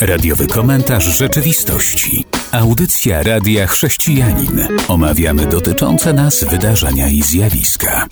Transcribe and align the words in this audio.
Radiowy 0.00 0.46
komentarz 0.46 1.04
rzeczywistości. 1.18 2.24
Audycja 2.52 3.22
Radia 3.22 3.66
Chrześcijanin. 3.66 4.60
Omawiamy 4.88 5.46
dotyczące 5.46 6.12
nas 6.12 6.44
wydarzenia 6.44 7.08
i 7.08 7.22
zjawiska. 7.22 8.06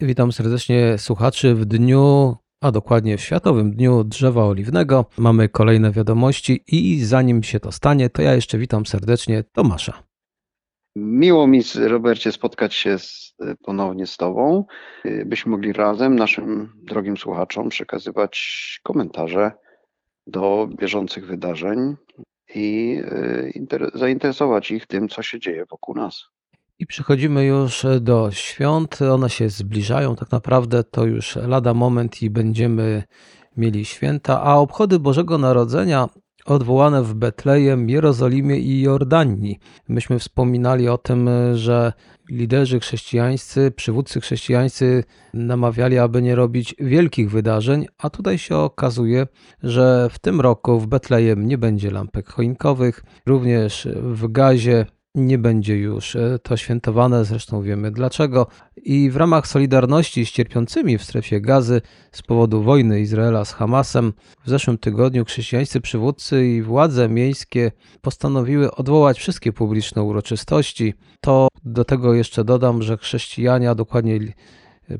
Witam 0.00 0.32
serdecznie 0.32 0.98
słuchaczy 0.98 1.54
w 1.54 1.64
dniu, 1.64 2.36
a 2.60 2.72
dokładnie 2.72 3.18
w 3.18 3.20
Światowym 3.20 3.72
Dniu 3.72 4.04
Drzewa 4.04 4.44
Oliwnego. 4.44 5.04
Mamy 5.18 5.48
kolejne 5.48 5.90
wiadomości 5.90 6.64
i 6.66 7.04
zanim 7.04 7.42
się 7.42 7.60
to 7.60 7.72
stanie, 7.72 8.10
to 8.10 8.22
ja 8.22 8.34
jeszcze 8.34 8.58
witam 8.58 8.86
serdecznie 8.86 9.44
Tomasza. 9.52 10.05
Miło 10.98 11.46
mi, 11.46 11.60
Robercie, 11.74 12.32
spotkać 12.32 12.74
się 12.74 12.98
z, 12.98 13.34
ponownie 13.62 14.06
z 14.06 14.16
Tobą, 14.16 14.64
byśmy 15.26 15.50
mogli 15.50 15.72
razem 15.72 16.16
naszym 16.16 16.72
drogim 16.82 17.16
słuchaczom 17.16 17.68
przekazywać 17.68 18.80
komentarze 18.82 19.52
do 20.26 20.68
bieżących 20.78 21.26
wydarzeń 21.26 21.96
i 22.54 22.98
e, 23.72 23.88
zainteresować 23.94 24.70
ich 24.70 24.86
tym, 24.86 25.08
co 25.08 25.22
się 25.22 25.40
dzieje 25.40 25.64
wokół 25.70 25.94
nas. 25.94 26.24
I 26.78 26.86
przechodzimy 26.86 27.44
już 27.44 27.86
do 28.00 28.30
świąt. 28.30 29.02
One 29.02 29.30
się 29.30 29.48
zbliżają. 29.48 30.16
Tak 30.16 30.32
naprawdę 30.32 30.84
to 30.84 31.04
już 31.04 31.36
lada 31.36 31.74
moment 31.74 32.22
i 32.22 32.30
będziemy 32.30 33.02
mieli 33.56 33.84
święta, 33.84 34.42
a 34.42 34.54
obchody 34.54 34.98
Bożego 34.98 35.38
Narodzenia 35.38 36.08
odwołane 36.46 37.02
w 37.02 37.14
Betlejem, 37.14 37.90
Jerozolimie 37.90 38.58
i 38.58 38.80
Jordanii. 38.80 39.58
Myśmy 39.88 40.18
wspominali 40.18 40.88
o 40.88 40.98
tym, 40.98 41.28
że 41.54 41.92
liderzy 42.30 42.80
chrześcijańscy, 42.80 43.70
przywódcy 43.70 44.20
chrześcijańscy 44.20 45.04
namawiali, 45.34 45.98
aby 45.98 46.22
nie 46.22 46.34
robić 46.34 46.74
wielkich 46.78 47.30
wydarzeń, 47.30 47.86
a 47.98 48.10
tutaj 48.10 48.38
się 48.38 48.56
okazuje, 48.56 49.26
że 49.62 50.08
w 50.12 50.18
tym 50.18 50.40
roku 50.40 50.80
w 50.80 50.86
Betlejem 50.86 51.46
nie 51.46 51.58
będzie 51.58 51.90
lampek 51.90 52.28
choinkowych, 52.28 53.04
również 53.26 53.88
w 53.94 54.32
Gazie 54.32 54.86
nie 55.16 55.38
będzie 55.38 55.76
już 55.76 56.16
e, 56.16 56.38
to 56.42 56.56
świętowane, 56.56 57.24
zresztą 57.24 57.62
wiemy 57.62 57.90
dlaczego. 57.90 58.46
I 58.76 59.10
w 59.10 59.16
ramach 59.16 59.46
solidarności 59.46 60.26
z 60.26 60.30
cierpiącymi 60.30 60.98
w 60.98 61.02
strefie 61.02 61.40
gazy 61.40 61.80
z 62.12 62.22
powodu 62.22 62.62
wojny 62.62 63.00
Izraela 63.00 63.44
z 63.44 63.52
Hamasem, 63.52 64.12
w 64.44 64.50
zeszłym 64.50 64.78
tygodniu 64.78 65.24
chrześcijańscy 65.24 65.80
przywódcy 65.80 66.46
i 66.46 66.62
władze 66.62 67.08
miejskie 67.08 67.72
postanowiły 68.00 68.74
odwołać 68.74 69.18
wszystkie 69.18 69.52
publiczne 69.52 70.02
uroczystości. 70.02 70.94
To 71.20 71.48
do 71.64 71.84
tego 71.84 72.14
jeszcze 72.14 72.44
dodam, 72.44 72.82
że 72.82 72.96
chrześcijanie, 72.96 73.70
a 73.70 73.74
dokładnie 73.74 74.18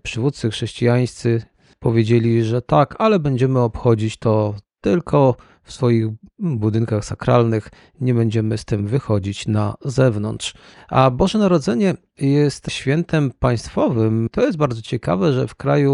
przywódcy 0.03 0.51
chrześcijańscy 0.51 1.43
powiedzieli, 1.79 2.45
że 2.45 2.63
tak, 2.63 2.95
ale 2.99 3.19
będziemy 3.19 3.61
obchodzić 3.61 4.17
to 4.17 4.55
tylko 4.81 5.37
w 5.67 5.73
swoich 5.73 6.07
budynkach 6.39 7.05
sakralnych, 7.05 7.69
nie 8.01 8.15
będziemy 8.15 8.59
z 8.59 8.65
tym 8.65 8.87
wychodzić 8.87 9.47
na 9.47 9.75
zewnątrz. 9.85 10.55
A 10.89 11.11
Boże 11.11 11.39
Narodzenie 11.39 11.95
jest 12.21 12.71
świętem 12.71 13.31
państwowym. 13.39 14.29
To 14.33 14.43
jest 14.43 14.59
bardzo 14.59 14.83
ciekawe, 14.83 15.33
że 15.33 15.49
w 15.49 15.55
kraju 15.55 15.93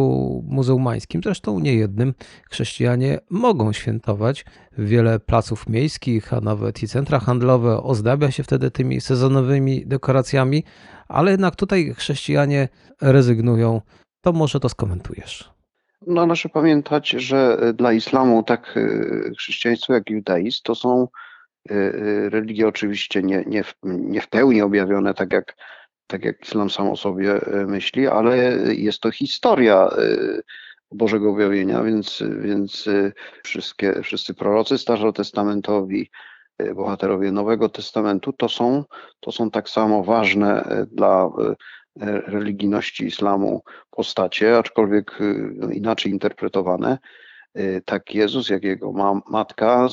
muzułmańskim, 0.49 1.21
zresztą 1.25 1.59
nie 1.59 1.75
jednym, 1.75 2.15
chrześcijanie 2.51 3.19
mogą 3.31 3.73
świętować. 3.73 4.45
Wiele 4.79 5.21
placów 5.21 5.69
miejskich, 5.69 6.33
a 6.33 6.41
nawet 6.41 6.83
i 6.83 6.89
centra 6.89 7.21
handlowe 7.21 7.83
ozdabia 7.83 8.31
się 8.31 8.43
wtedy 8.43 8.71
tymi 8.71 9.01
sezonowymi 9.01 9.87
dekoracjami, 9.87 10.65
ale 11.09 11.31
jednak 11.31 11.57
tutaj 11.57 11.95
chrześcijanie 11.95 12.69
rezygnują. 13.01 13.81
To 14.21 14.33
może 14.33 14.61
to 14.61 14.69
skomentujesz. 14.69 15.53
No, 16.07 16.15
należy 16.27 16.49
pamiętać, 16.49 17.11
że 17.11 17.59
e, 17.61 17.73
dla 17.73 17.93
islamu 17.93 18.43
tak 18.43 18.75
e, 18.77 19.35
chrześcijaństwo 19.35 19.95
jak 19.95 20.11
judaizm 20.11 20.61
to 20.65 20.75
są 20.75 21.09
e, 21.71 21.75
religie 22.29 22.69
oczywiście 22.69 23.23
nie, 23.23 23.45
nie, 23.47 23.65
w, 23.65 23.75
nie 23.83 24.21
w 24.21 24.29
pełni 24.29 24.63
objawione, 24.63 25.15
tak 25.15 25.33
jak, 25.33 25.57
tak 26.07 26.25
jak 26.25 26.43
islam 26.43 26.71
sam 26.71 26.91
o 26.91 26.97
sobie 26.97 27.41
myśli, 27.67 28.07
ale 28.07 28.37
jest 28.75 29.01
to 29.01 29.11
historia 29.11 29.89
Bożego 30.91 31.31
objawienia, 31.31 31.83
więc, 31.83 32.23
więc 32.41 32.89
wszystkie, 33.43 34.03
wszyscy 34.03 34.35
prorocy 34.35 34.79
starotestamentowi, 34.79 36.11
bohaterowie 36.75 37.33
Nowego 37.33 37.69
Testamentu 37.69 38.33
to 38.33 38.49
są, 38.49 38.85
to 39.21 39.33
są 39.33 39.51
tak 39.51 39.69
samo 39.69 40.05
ważne 40.05 40.65
dla 40.91 41.31
religijności 42.01 43.05
islamu 43.05 43.63
postacie, 43.91 44.59
aczkolwiek 44.59 45.19
e, 45.21 45.75
inaczej 45.75 46.13
interpretowane. 46.13 46.99
E, 47.55 47.81
tak 47.81 48.15
Jezus, 48.15 48.49
jak 48.49 48.65
jego 48.65 48.93
matka 49.29 49.89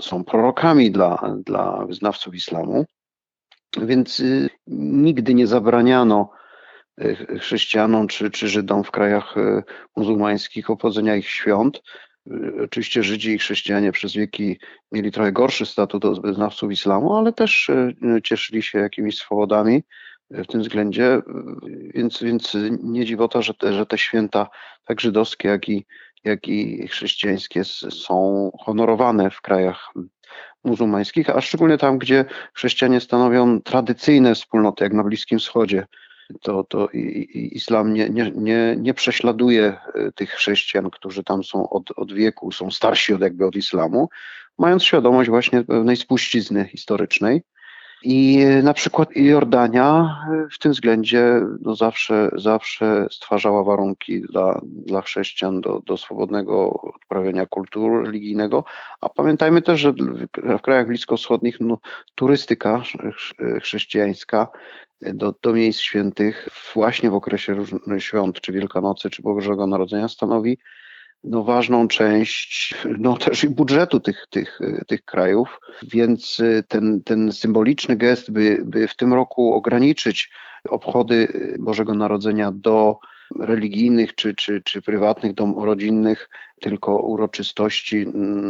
są 0.00 0.24
prorokami 0.24 0.90
dla, 0.90 1.36
dla 1.46 1.86
wyznawców 1.86 2.34
islamu, 2.34 2.84
więc 3.82 4.22
nigdy 4.66 5.34
nie 5.34 5.46
zabraniano 5.46 6.30
chrześcijanom 7.40 8.08
czy, 8.08 8.30
czy 8.30 8.48
Żydom 8.48 8.84
w 8.84 8.90
krajach 8.90 9.34
muzułmańskich 9.96 10.70
obchodzenia 10.70 11.16
ich 11.16 11.28
świąt. 11.28 11.82
Oczywiście 12.64 13.02
Żydzi 13.02 13.30
i 13.30 13.38
chrześcijanie 13.38 13.92
przez 13.92 14.12
wieki 14.12 14.58
mieli 14.92 15.12
trochę 15.12 15.32
gorszy 15.32 15.66
statut 15.66 16.04
od 16.04 16.22
wyznawców 16.22 16.72
islamu, 16.72 17.16
ale 17.16 17.32
też 17.32 17.70
cieszyli 18.24 18.62
się 18.62 18.78
jakimiś 18.78 19.16
swobodami 19.16 19.82
w 20.30 20.46
tym 20.46 20.60
względzie, 20.60 21.22
więc, 21.94 22.22
więc 22.22 22.56
nie 22.82 23.04
dziwota, 23.04 23.42
że 23.42 23.54
te, 23.54 23.72
że 23.72 23.86
te 23.86 23.98
święta, 23.98 24.48
tak 24.84 25.00
żydowskie, 25.00 25.48
jak 25.48 25.68
i, 25.68 25.86
jak 26.24 26.48
i 26.48 26.88
chrześcijańskie, 26.88 27.64
są 27.64 28.50
honorowane 28.60 29.30
w 29.30 29.40
krajach 29.40 29.92
muzułmańskich, 30.64 31.30
a 31.30 31.40
szczególnie 31.40 31.78
tam, 31.78 31.98
gdzie 31.98 32.24
chrześcijanie 32.54 33.00
stanowią 33.00 33.60
tradycyjne 33.60 34.34
wspólnoty, 34.34 34.84
jak 34.84 34.92
na 34.92 35.04
Bliskim 35.04 35.38
Wschodzie. 35.38 35.86
To, 36.42 36.64
to 36.64 36.88
islam 37.34 37.94
nie, 37.94 38.10
nie, 38.10 38.32
nie, 38.34 38.76
nie 38.78 38.94
prześladuje 38.94 39.76
e, 39.94 40.12
tych 40.12 40.30
chrześcijan, 40.30 40.90
którzy 40.90 41.24
tam 41.24 41.44
są 41.44 41.68
od, 41.68 41.90
od 41.96 42.12
wieku, 42.12 42.52
są 42.52 42.70
starsi 42.70 43.14
od 43.14 43.20
jakby 43.20 43.46
od 43.46 43.56
islamu, 43.56 44.08
mając 44.58 44.84
świadomość 44.84 45.30
właśnie 45.30 45.64
pewnej 45.64 45.96
spuścizny 45.96 46.68
historycznej. 46.68 47.42
I 48.02 48.44
na 48.62 48.74
przykład 48.74 49.16
Jordania 49.16 50.16
w 50.52 50.58
tym 50.58 50.72
względzie 50.72 51.40
no 51.60 51.76
zawsze, 51.76 52.30
zawsze 52.36 53.06
stwarzała 53.10 53.64
warunki 53.64 54.20
dla, 54.20 54.60
dla 54.64 55.02
chrześcijan 55.02 55.60
do, 55.60 55.82
do 55.86 55.96
swobodnego 55.96 56.72
odprawiania 56.72 57.46
kultury 57.46 58.04
religijnego. 58.04 58.64
A 59.00 59.08
pamiętajmy 59.08 59.62
też, 59.62 59.80
że 59.80 59.92
w 60.36 60.60
krajach 60.60 60.86
bliskowschodnich 60.86 61.60
no, 61.60 61.78
turystyka 62.14 62.82
chrześcijańska 63.62 64.48
do, 65.00 65.34
do 65.42 65.52
miejsc 65.52 65.80
świętych 65.80 66.48
właśnie 66.74 67.10
w 67.10 67.14
okresie 67.14 67.54
różnych 67.54 68.04
świąt, 68.04 68.40
czy 68.40 68.52
Wielkanocy, 68.52 69.10
czy 69.10 69.22
Bożego 69.22 69.66
Narodzenia 69.66 70.08
stanowi 70.08 70.58
no, 71.24 71.44
ważną 71.44 71.88
część 71.88 72.74
no, 72.98 73.16
też 73.16 73.44
i 73.44 73.48
budżetu 73.48 74.00
tych, 74.00 74.26
tych, 74.30 74.58
tych 74.86 75.04
krajów, 75.04 75.60
więc 75.82 76.40
y, 76.40 76.64
ten, 76.68 77.02
ten 77.04 77.32
symboliczny 77.32 77.96
gest, 77.96 78.30
by, 78.30 78.62
by 78.64 78.88
w 78.88 78.96
tym 78.96 79.14
roku 79.14 79.54
ograniczyć 79.54 80.30
obchody 80.68 81.28
Bożego 81.58 81.94
Narodzenia 81.94 82.52
do 82.52 82.98
religijnych 83.38 84.14
czy, 84.14 84.34
czy, 84.34 84.62
czy 84.64 84.82
prywatnych, 84.82 85.34
do 85.34 85.54
rodzinnych, 85.64 86.28
tylko 86.60 86.96
uroczystości, 86.96 88.06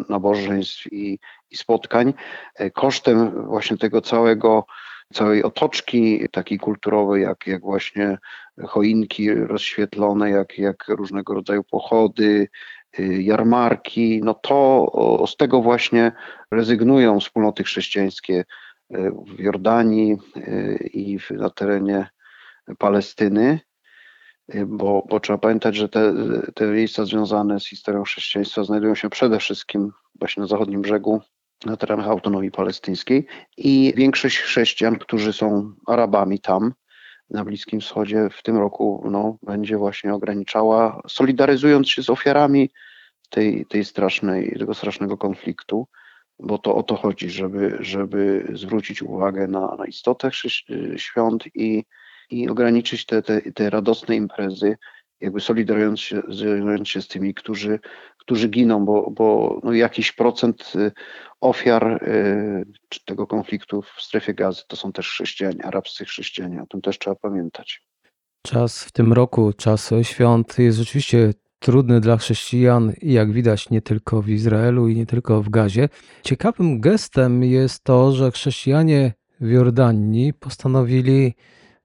nabożeństw 0.09 0.93
i, 0.93 1.19
i 1.51 1.57
spotkań, 1.57 2.15
e, 2.55 2.71
kosztem 2.71 3.47
właśnie 3.47 3.77
tego 3.77 4.01
całego 4.01 4.65
całej 5.15 5.43
otoczki 5.43 6.29
takiej 6.33 6.59
kulturowej, 6.59 7.23
jak, 7.23 7.47
jak 7.47 7.63
właśnie 7.63 8.19
choinki 8.69 9.35
rozświetlone, 9.35 10.31
jak, 10.31 10.59
jak 10.59 10.89
różnego 10.89 11.35
rodzaju 11.35 11.65
pochody, 11.65 12.49
y, 12.99 13.23
jarmarki, 13.23 14.21
no 14.25 14.35
to 14.35 15.25
z 15.27 15.37
tego 15.37 15.63
właśnie 15.63 16.13
rezygnują 16.51 17.21
wspólnoty 17.21 17.65
chrześcijańskie 17.65 18.45
y, 18.95 19.13
w 19.37 19.41
Jordanii 19.41 20.17
y, 20.37 20.91
i 20.93 21.19
na 21.31 21.51
terenie 21.51 22.07
Palestyny, 22.79 23.61
bo, 24.67 25.07
bo 25.09 25.21
trzeba 25.21 25.39
pamiętać, 25.39 25.77
że 25.77 25.89
te, 25.89 26.15
te 26.55 26.67
miejsca 26.67 27.05
związane 27.05 27.61
z 27.61 27.67
historią 27.67 28.03
chrześcijaństwa 28.03 28.65
znajdują 28.65 28.95
się 28.95 29.11
przede 29.11 29.39
wszystkim 29.39 29.93
właśnie 30.15 30.41
na 30.41 30.47
zachodnim 30.47 30.83
brzegu 30.83 31.21
na 31.67 31.77
terenach 31.77 32.09
autonomii 32.09 32.51
palestyńskiej 32.51 33.27
i 33.57 33.93
większość 33.97 34.39
chrześcijan, 34.39 34.97
którzy 34.99 35.33
są 35.33 35.73
Arabami 35.87 36.39
tam, 36.39 36.75
na 37.31 37.45
Bliskim 37.45 37.81
Wschodzie 37.81 38.29
w 38.33 38.43
tym 38.43 38.57
roku 38.57 39.03
no, 39.11 39.37
będzie 39.43 39.77
właśnie 39.77 40.15
ograniczała, 40.15 41.03
solidaryzując 41.09 41.89
się 41.89 42.03
z 42.03 42.11
ofiarami 42.11 42.71
tej, 43.31 43.67
tej 43.67 43.85
strasznej, 43.85 44.57
tego 44.59 44.75
strasznego 44.75 45.19
konfliktu, 45.19 45.87
bo 46.39 46.59
to 46.59 46.75
o 46.75 46.83
to 46.83 46.97
chodzi, 46.97 47.31
żeby, 47.31 47.77
żeby 47.81 48.49
zwrócić 48.53 49.03
uwagę 49.03 49.47
na, 49.47 49.77
na 49.77 49.87
istotę 49.87 50.31
świąt 50.97 51.45
i, 51.55 51.85
i 52.31 52.49
ograniczyć 52.49 53.07
te, 53.07 53.23
te, 53.23 53.53
te 53.53 53.71
radosne 53.71 54.17
imprezy 54.17 54.77
jakby 55.21 55.41
solidaryzując 55.41 56.01
się, 56.01 56.23
solidaryzując 56.23 56.89
się 56.89 57.03
z 57.03 57.09
tymi, 57.09 57.35
którzy, 57.35 57.79
którzy 58.19 58.49
giną, 58.49 58.85
bo, 58.85 59.11
bo 59.11 59.61
no 59.65 59.73
jakiś 59.73 60.13
procent 60.13 60.73
y, 60.75 60.93
ofiar 61.41 62.05
y, 62.09 62.65
tego 63.05 63.27
konfliktu 63.27 63.83
w 63.83 64.03
strefie 64.03 64.35
gazy 64.35 64.63
to 64.69 64.77
są 64.77 64.93
też 64.93 65.09
chrześcijanie, 65.09 65.65
arabscy 65.65 66.05
chrześcijanie. 66.05 66.63
O 66.63 66.67
tym 66.67 66.81
też 66.81 66.99
trzeba 66.99 67.17
pamiętać. 67.17 67.83
Czas 68.47 68.85
w 68.85 68.93
tym 68.93 69.13
roku, 69.13 69.53
czas 69.53 69.91
świąt 70.03 70.59
jest 70.59 70.79
rzeczywiście 70.79 71.33
trudny 71.59 72.01
dla 72.01 72.17
chrześcijan 72.17 72.93
i 73.03 73.13
jak 73.13 73.33
widać 73.33 73.71
nie 73.71 73.83
tylko 73.83 74.23
w 74.23 74.29
Izraelu 74.29 74.89
i 74.89 74.97
nie 74.97 75.07
tylko 75.07 75.43
w 75.43 75.49
Gazie. 75.49 75.89
Ciekawym 76.23 76.81
gestem 76.81 77.45
jest 77.45 77.85
to, 77.85 78.13
że 78.13 78.31
chrześcijanie 78.31 79.13
w 79.41 79.49
Jordanii 79.49 80.35
postanowili 80.35 81.35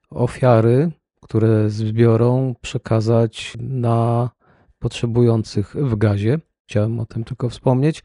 ofiary, 0.09 0.91
które 1.25 1.69
zbiorą, 1.69 2.56
przekazać 2.62 3.54
na 3.60 4.30
potrzebujących 4.80 5.75
w 5.75 5.95
Gazie. 5.95 6.39
Chciałem 6.69 7.00
o 7.00 7.06
tym 7.06 7.24
tylko 7.24 7.50
wspomnieć, 7.50 8.04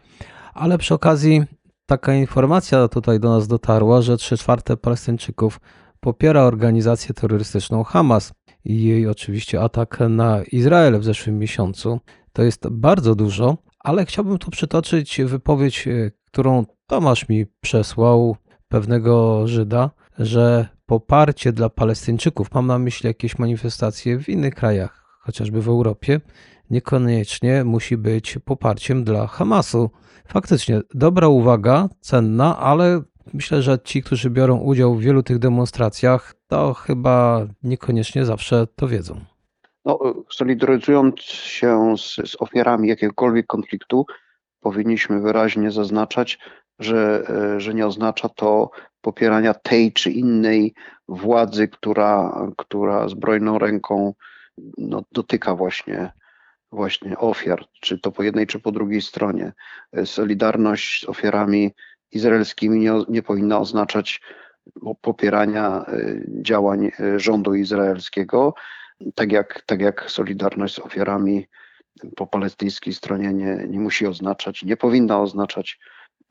ale 0.55 0.78
przy 0.78 0.94
okazji 0.94 1.43
taka 1.87 2.14
informacja 2.14 2.88
tutaj 2.88 3.20
do 3.20 3.28
nas 3.28 3.49
dotarła, 3.49 4.02
że 4.02 4.17
3 4.17 4.37
czwarte 4.37 4.76
Palestyńczyków 4.76 5.61
popiera 6.00 6.43
organizację 6.43 7.14
terrorystyczną 7.14 7.84
Hamas 7.84 8.32
i 8.64 8.84
jej 8.84 9.08
oczywiście 9.08 9.61
atak 9.61 9.99
na 10.08 10.43
Izrael 10.43 10.99
w 10.99 11.05
zeszłym 11.05 11.38
miesiącu. 11.38 12.00
To 12.32 12.43
jest 12.43 12.69
bardzo 12.69 13.14
dużo, 13.14 13.56
ale 13.78 14.06
chciałbym 14.06 14.38
tu 14.38 14.50
przytoczyć 14.50 15.20
wypowiedź, 15.25 15.88
którą 16.26 16.64
Tomasz 16.87 17.28
mi 17.28 17.46
przesłał, 17.61 18.37
pewnego 18.69 19.46
Żyda, 19.46 19.90
że 20.19 20.69
poparcie 20.90 21.52
dla 21.52 21.69
Palestyńczyków, 21.69 22.54
mam 22.54 22.66
na 22.66 22.78
myśli 22.78 23.06
jakieś 23.06 23.38
manifestacje 23.38 24.19
w 24.19 24.28
innych 24.28 24.54
krajach, 24.54 25.04
chociażby 25.20 25.62
w 25.62 25.69
Europie, 25.69 26.20
niekoniecznie 26.70 27.64
musi 27.64 27.96
być 27.96 28.38
poparciem 28.44 29.04
dla 29.04 29.26
Hamasu. 29.26 29.90
Faktycznie, 30.28 30.81
dobra 30.94 31.28
uwaga, 31.28 31.88
cenna, 32.00 32.58
ale 32.58 33.02
myślę, 33.34 33.62
że 33.62 33.78
ci, 33.84 34.02
którzy 34.02 34.31
biorą 34.31 34.56
udział 34.58 34.94
w 34.94 35.00
wielu 35.00 35.22
tych 35.22 35.38
demonstracjach, 35.38 36.34
to 36.48 36.75
chyba 36.75 37.46
niekoniecznie 37.62 38.25
zawsze 38.25 38.66
to 38.76 38.88
wiedzą. 38.88 39.20
No, 39.84 39.98
solidaryzując 40.31 41.20
się 41.20 41.94
z, 41.98 42.31
z 42.31 42.37
ofiarami 42.40 42.88
jakiegokolwiek 42.88 43.46
konfliktu, 43.46 44.06
powinniśmy 44.60 45.20
wyraźnie 45.20 45.70
zaznaczać, 45.70 46.38
że, 46.78 47.22
e, 47.28 47.60
że 47.60 47.75
nie 47.75 47.87
oznacza 47.87 48.28
to 48.28 48.70
popierania 49.00 49.55
tej 49.55 49.93
czy 49.93 50.11
innej 50.11 50.75
władzy, 51.08 51.69
która, 51.69 52.47
która 52.56 53.08
zbrojną 53.08 53.58
ręką 53.58 54.14
no, 54.79 55.02
dotyka 55.12 55.55
właśnie, 55.55 56.12
właśnie 56.73 57.19
ofiar, 57.19 57.64
czy 57.81 57.99
to 57.99 58.12
po 58.12 58.23
jednej, 58.23 58.47
czy 58.47 58.61
po 58.61 58.73
drugiej 58.73 59.02
stronie. 59.02 59.52
Solidarność 60.05 61.00
z 61.05 61.08
ofiarami 61.08 61.70
izraelskimi 62.12 62.81
nie, 62.81 62.93
nie 63.08 63.23
powinna 63.23 63.58
oznaczać 63.58 64.20
popierania 65.00 65.85
e, 65.88 66.20
działań 66.43 66.91
e, 67.00 67.19
rządu 67.19 67.55
izraelskiego, 67.55 68.55
tak 69.14 69.32
jak, 69.32 69.62
tak 69.67 69.81
jak 69.81 70.11
solidarność 70.11 70.75
z 70.75 70.79
ofiarami 70.79 71.47
po 72.17 72.26
palestyńskiej 72.26 72.94
stronie 72.94 73.35
nie, 73.35 73.67
nie 73.69 73.81
musi 73.81 74.06
oznaczać, 74.06 74.62
nie 74.62 74.76
powinna 74.76 75.20
oznaczać, 75.20 75.79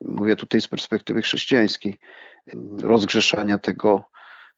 mówię 0.00 0.36
tutaj 0.36 0.60
z 0.60 0.68
perspektywy 0.68 1.22
chrześcijańskiej, 1.22 1.98
rozgrzeszania 2.82 3.58
tego, 3.58 4.04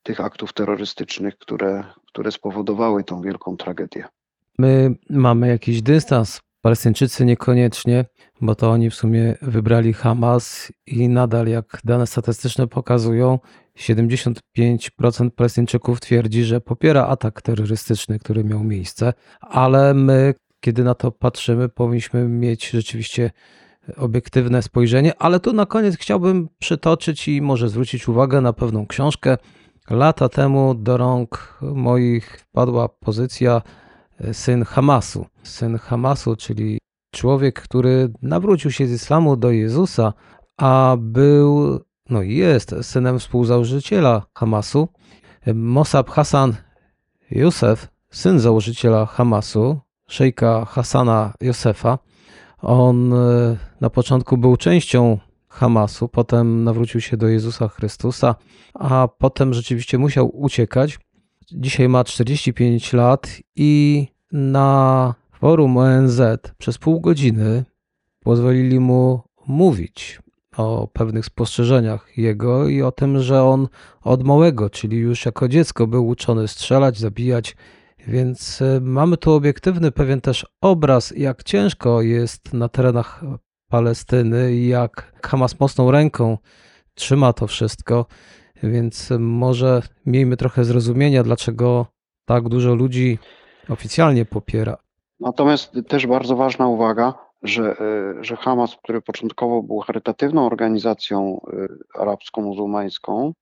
tych 0.02 0.20
aktów 0.20 0.52
terrorystycznych, 0.52 1.38
które, 1.38 1.84
które 2.08 2.32
spowodowały 2.32 3.04
tą 3.04 3.22
wielką 3.22 3.56
tragedię. 3.56 4.04
My 4.58 4.94
mamy 5.10 5.48
jakiś 5.48 5.82
dystans, 5.82 6.40
Palestyńczycy 6.62 7.24
niekoniecznie, 7.24 8.04
bo 8.40 8.54
to 8.54 8.70
oni 8.70 8.90
w 8.90 8.94
sumie 8.94 9.34
wybrali 9.42 9.92
Hamas 9.92 10.72
i 10.86 11.08
nadal, 11.08 11.46
jak 11.46 11.80
dane 11.84 12.06
statystyczne 12.06 12.66
pokazują, 12.66 13.38
75% 13.78 15.30
Palestyńczyków 15.36 16.00
twierdzi, 16.00 16.44
że 16.44 16.60
popiera 16.60 17.06
atak 17.06 17.42
terrorystyczny, 17.42 18.18
który 18.18 18.44
miał 18.44 18.64
miejsce, 18.64 19.12
ale 19.40 19.94
my, 19.94 20.34
kiedy 20.60 20.84
na 20.84 20.94
to 20.94 21.12
patrzymy, 21.12 21.68
powinniśmy 21.68 22.28
mieć 22.28 22.70
rzeczywiście 22.70 23.30
obiektywne 23.96 24.62
spojrzenie. 24.62 25.12
Ale 25.18 25.40
tu 25.40 25.52
na 25.52 25.66
koniec 25.66 25.96
chciałbym 25.96 26.48
przytoczyć 26.58 27.28
i 27.28 27.42
może 27.42 27.68
zwrócić 27.68 28.08
uwagę 28.08 28.40
na 28.40 28.52
pewną 28.52 28.86
książkę. 28.86 29.36
Lata 29.90 30.28
temu 30.28 30.74
do 30.74 30.96
rąk 30.96 31.58
moich 31.62 32.40
wpadła 32.40 32.88
pozycja 32.88 33.62
e, 34.20 34.34
Syn 34.34 34.64
Hamasu. 34.64 35.26
Syn 35.42 35.78
Hamasu, 35.78 36.36
czyli 36.36 36.78
człowiek, 37.14 37.62
który 37.62 38.12
nawrócił 38.22 38.70
się 38.70 38.86
z 38.86 38.92
islamu 38.92 39.36
do 39.36 39.50
Jezusa, 39.50 40.12
a 40.56 40.96
był, 40.98 41.80
no 42.10 42.22
jest 42.22 42.74
synem 42.82 43.18
współzałożyciela 43.18 44.26
Hamasu. 44.34 44.88
Mossab 45.54 46.10
Hassan 46.10 46.54
Józef, 47.30 47.88
syn 48.10 48.40
założyciela 48.40 49.06
Hamasu, 49.06 49.80
szejka 50.08 50.64
Hassana 50.64 51.32
Józefa. 51.40 51.98
On 52.62 53.12
e, 53.12 53.56
na 53.80 53.90
początku 53.90 54.36
był 54.36 54.56
częścią 54.56 55.18
Hamasu, 55.48 56.08
potem 56.08 56.64
nawrócił 56.64 57.00
się 57.00 57.16
do 57.16 57.28
Jezusa 57.28 57.68
Chrystusa, 57.68 58.34
a 58.74 59.08
potem 59.18 59.54
rzeczywiście 59.54 59.98
musiał 59.98 60.40
uciekać. 60.40 60.98
Dzisiaj 61.52 61.88
ma 61.88 62.04
45 62.04 62.92
lat 62.92 63.28
i 63.56 64.06
na 64.32 65.14
forum 65.32 65.76
ONZ 65.76 66.20
przez 66.58 66.78
pół 66.78 67.00
godziny 67.00 67.64
pozwolili 68.20 68.80
mu 68.80 69.20
mówić 69.46 70.20
o 70.56 70.88
pewnych 70.92 71.26
spostrzeżeniach 71.26 72.18
jego 72.18 72.68
i 72.68 72.82
o 72.82 72.92
tym, 72.92 73.20
że 73.20 73.42
on 73.42 73.68
od 74.02 74.24
małego, 74.24 74.70
czyli 74.70 74.96
już 74.96 75.26
jako 75.26 75.48
dziecko, 75.48 75.86
był 75.86 76.08
uczony 76.08 76.48
strzelać, 76.48 76.98
zabijać 76.98 77.56
więc 78.06 78.62
e, 78.62 78.80
mamy 78.80 79.16
tu 79.16 79.32
obiektywny 79.32 79.92
pewien 79.92 80.20
też 80.20 80.46
obraz, 80.60 81.12
jak 81.16 81.42
ciężko 81.42 82.02
jest 82.02 82.52
na 82.52 82.68
terenach 82.68 83.20
Palestyny 83.68 84.54
i 84.54 84.68
jak 84.68 85.12
Hamas 85.26 85.60
mocną 85.60 85.90
ręką 85.90 86.38
trzyma 86.94 87.32
to 87.32 87.46
wszystko. 87.46 88.06
Więc 88.62 89.08
może 89.18 89.82
miejmy 90.06 90.36
trochę 90.36 90.64
zrozumienia, 90.64 91.22
dlaczego 91.22 91.86
tak 92.24 92.48
dużo 92.48 92.74
ludzi 92.74 93.18
oficjalnie 93.68 94.24
popiera. 94.24 94.76
Natomiast 95.20 95.72
też 95.88 96.06
bardzo 96.06 96.36
ważna 96.36 96.68
uwaga, 96.68 97.14
że, 97.42 97.76
e, 97.80 98.24
że 98.24 98.36
Hamas, 98.36 98.76
który 98.82 99.02
początkowo 99.02 99.62
był 99.62 99.78
charytatywną 99.78 100.46
organizacją 100.46 101.40
e, 101.52 102.00
arabsko-muzułmańską, 102.00 103.32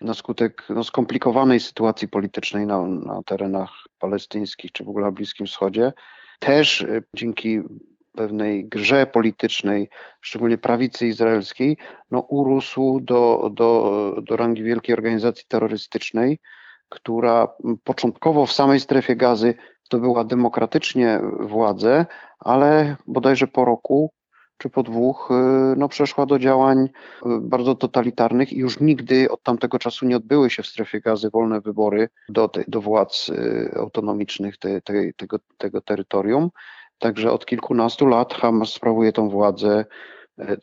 na 0.00 0.14
skutek 0.14 0.64
no, 0.68 0.84
skomplikowanej 0.84 1.60
sytuacji 1.60 2.08
politycznej 2.08 2.66
na, 2.66 2.82
na 2.82 3.22
terenach 3.22 3.70
palestyńskich 3.98 4.72
czy 4.72 4.84
w 4.84 4.88
ogóle 4.88 5.04
na 5.04 5.12
Bliskim 5.12 5.46
Wschodzie, 5.46 5.92
też 6.38 6.80
y, 6.80 7.02
dzięki 7.14 7.60
pewnej 8.12 8.68
grze 8.68 9.06
politycznej, 9.06 9.88
szczególnie 10.20 10.58
prawicy 10.58 11.06
izraelskiej, 11.06 11.76
no, 12.10 12.20
urósł 12.20 13.00
do, 13.00 13.50
do, 13.54 14.14
do 14.22 14.36
rangi 14.36 14.62
wielkiej 14.62 14.94
organizacji 14.94 15.44
terrorystycznej, 15.48 16.38
która 16.88 17.48
początkowo 17.84 18.46
w 18.46 18.52
samej 18.52 18.80
strefie 18.80 19.16
gazy 19.16 19.54
to 19.88 19.98
była 19.98 20.24
demokratycznie 20.24 21.20
władze, 21.40 22.06
ale 22.38 22.96
bodajże 23.06 23.46
po 23.46 23.64
roku 23.64 24.12
czy 24.58 24.70
po 24.70 24.82
dwóch, 24.82 25.28
y, 25.30 25.76
no, 25.76 25.88
przeszła 25.88 26.26
do 26.26 26.38
działań 26.38 26.78
y, 26.78 26.88
bardzo 27.40 27.74
totalitarnych 27.74 28.52
i 28.52 28.58
już 28.58 28.80
nigdy 28.80 29.30
od 29.30 29.42
tamtego 29.42 29.78
czasu 29.78 30.06
nie 30.06 30.16
odbyły 30.16 30.50
się 30.50 30.62
w 30.62 30.66
strefie 30.66 31.00
gazy 31.00 31.30
wolne 31.30 31.60
wybory 31.60 32.08
do, 32.28 32.50
do 32.68 32.80
władz 32.80 33.28
y, 33.28 33.74
autonomicznych 33.76 34.58
te, 34.58 34.80
te, 34.80 35.12
tego, 35.16 35.38
tego 35.58 35.80
terytorium. 35.80 36.50
Także 36.98 37.32
od 37.32 37.46
kilkunastu 37.46 38.06
lat 38.06 38.34
Hamas 38.34 38.68
sprawuje 38.68 39.12
tą 39.12 39.28
władzę 39.28 39.84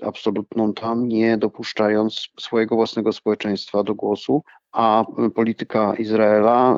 absolutną 0.03 0.73
tam, 0.73 1.07
nie 1.07 1.37
dopuszczając 1.37 2.27
swojego 2.39 2.75
własnego 2.75 3.13
społeczeństwa 3.13 3.83
do 3.83 3.95
głosu, 3.95 4.43
a 4.71 5.05
polityka 5.35 5.93
Izraela, 5.95 6.77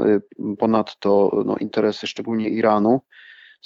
ponadto 0.59 1.43
no, 1.45 1.55
interesy 1.57 2.07
szczególnie 2.07 2.49
Iranu, 2.49 3.01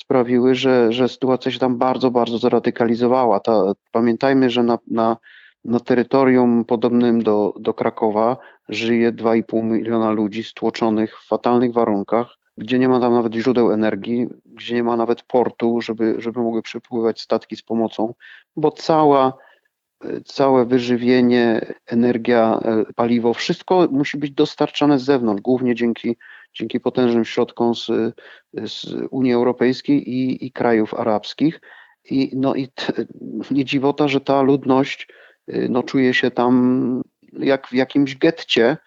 sprawiły, 0.01 0.55
że, 0.55 0.93
że 0.93 1.09
sytuacja 1.09 1.51
się 1.51 1.59
tam 1.59 1.77
bardzo, 1.77 2.11
bardzo 2.11 2.37
zaradykalizowała. 2.37 3.39
Ta, 3.39 3.73
pamiętajmy, 3.91 4.49
że 4.49 4.63
na, 4.63 4.79
na, 4.87 5.17
na 5.65 5.79
terytorium 5.79 6.65
podobnym 6.65 7.23
do, 7.23 7.53
do 7.59 7.73
Krakowa 7.73 8.37
żyje 8.69 9.11
2,5 9.11 9.63
miliona 9.63 10.11
ludzi 10.11 10.43
stłoczonych 10.43 11.19
w 11.19 11.27
fatalnych 11.27 11.73
warunkach, 11.73 12.37
gdzie 12.57 12.79
nie 12.79 12.89
ma 12.89 12.99
tam 12.99 13.13
nawet 13.13 13.33
źródeł 13.33 13.71
energii, 13.71 14.27
gdzie 14.45 14.75
nie 14.75 14.83
ma 14.83 14.97
nawet 14.97 15.23
portu, 15.23 15.81
żeby, 15.81 16.15
żeby 16.17 16.39
mogły 16.39 16.61
przepływać 16.61 17.21
statki 17.21 17.55
z 17.55 17.61
pomocą, 17.61 18.13
bo 18.55 18.71
cała 18.71 19.33
całe 20.25 20.65
wyżywienie, 20.65 21.73
energia, 21.85 22.59
paliwo, 22.95 23.33
wszystko 23.33 23.87
musi 23.91 24.17
być 24.17 24.31
dostarczane 24.31 24.99
z 24.99 25.03
zewnątrz, 25.03 25.41
głównie 25.41 25.75
dzięki, 25.75 26.17
dzięki 26.53 26.79
potężnym 26.79 27.25
środkom 27.25 27.75
z, 27.75 27.87
z 28.53 28.93
Unii 29.11 29.33
Europejskiej 29.33 30.09
i, 30.09 30.45
i 30.45 30.51
krajów 30.51 30.93
arabskich. 30.93 31.61
I, 32.09 32.31
no 32.35 32.55
i 32.55 32.67
t, 32.67 32.93
nie 33.51 33.65
dziwota, 33.65 34.07
że 34.07 34.21
ta 34.21 34.41
ludność 34.41 35.07
no, 35.69 35.83
czuje 35.83 36.13
się 36.13 36.31
tam 36.31 37.01
jak 37.39 37.67
w 37.67 37.73
jakimś 37.73 38.17
getcie, 38.17 38.77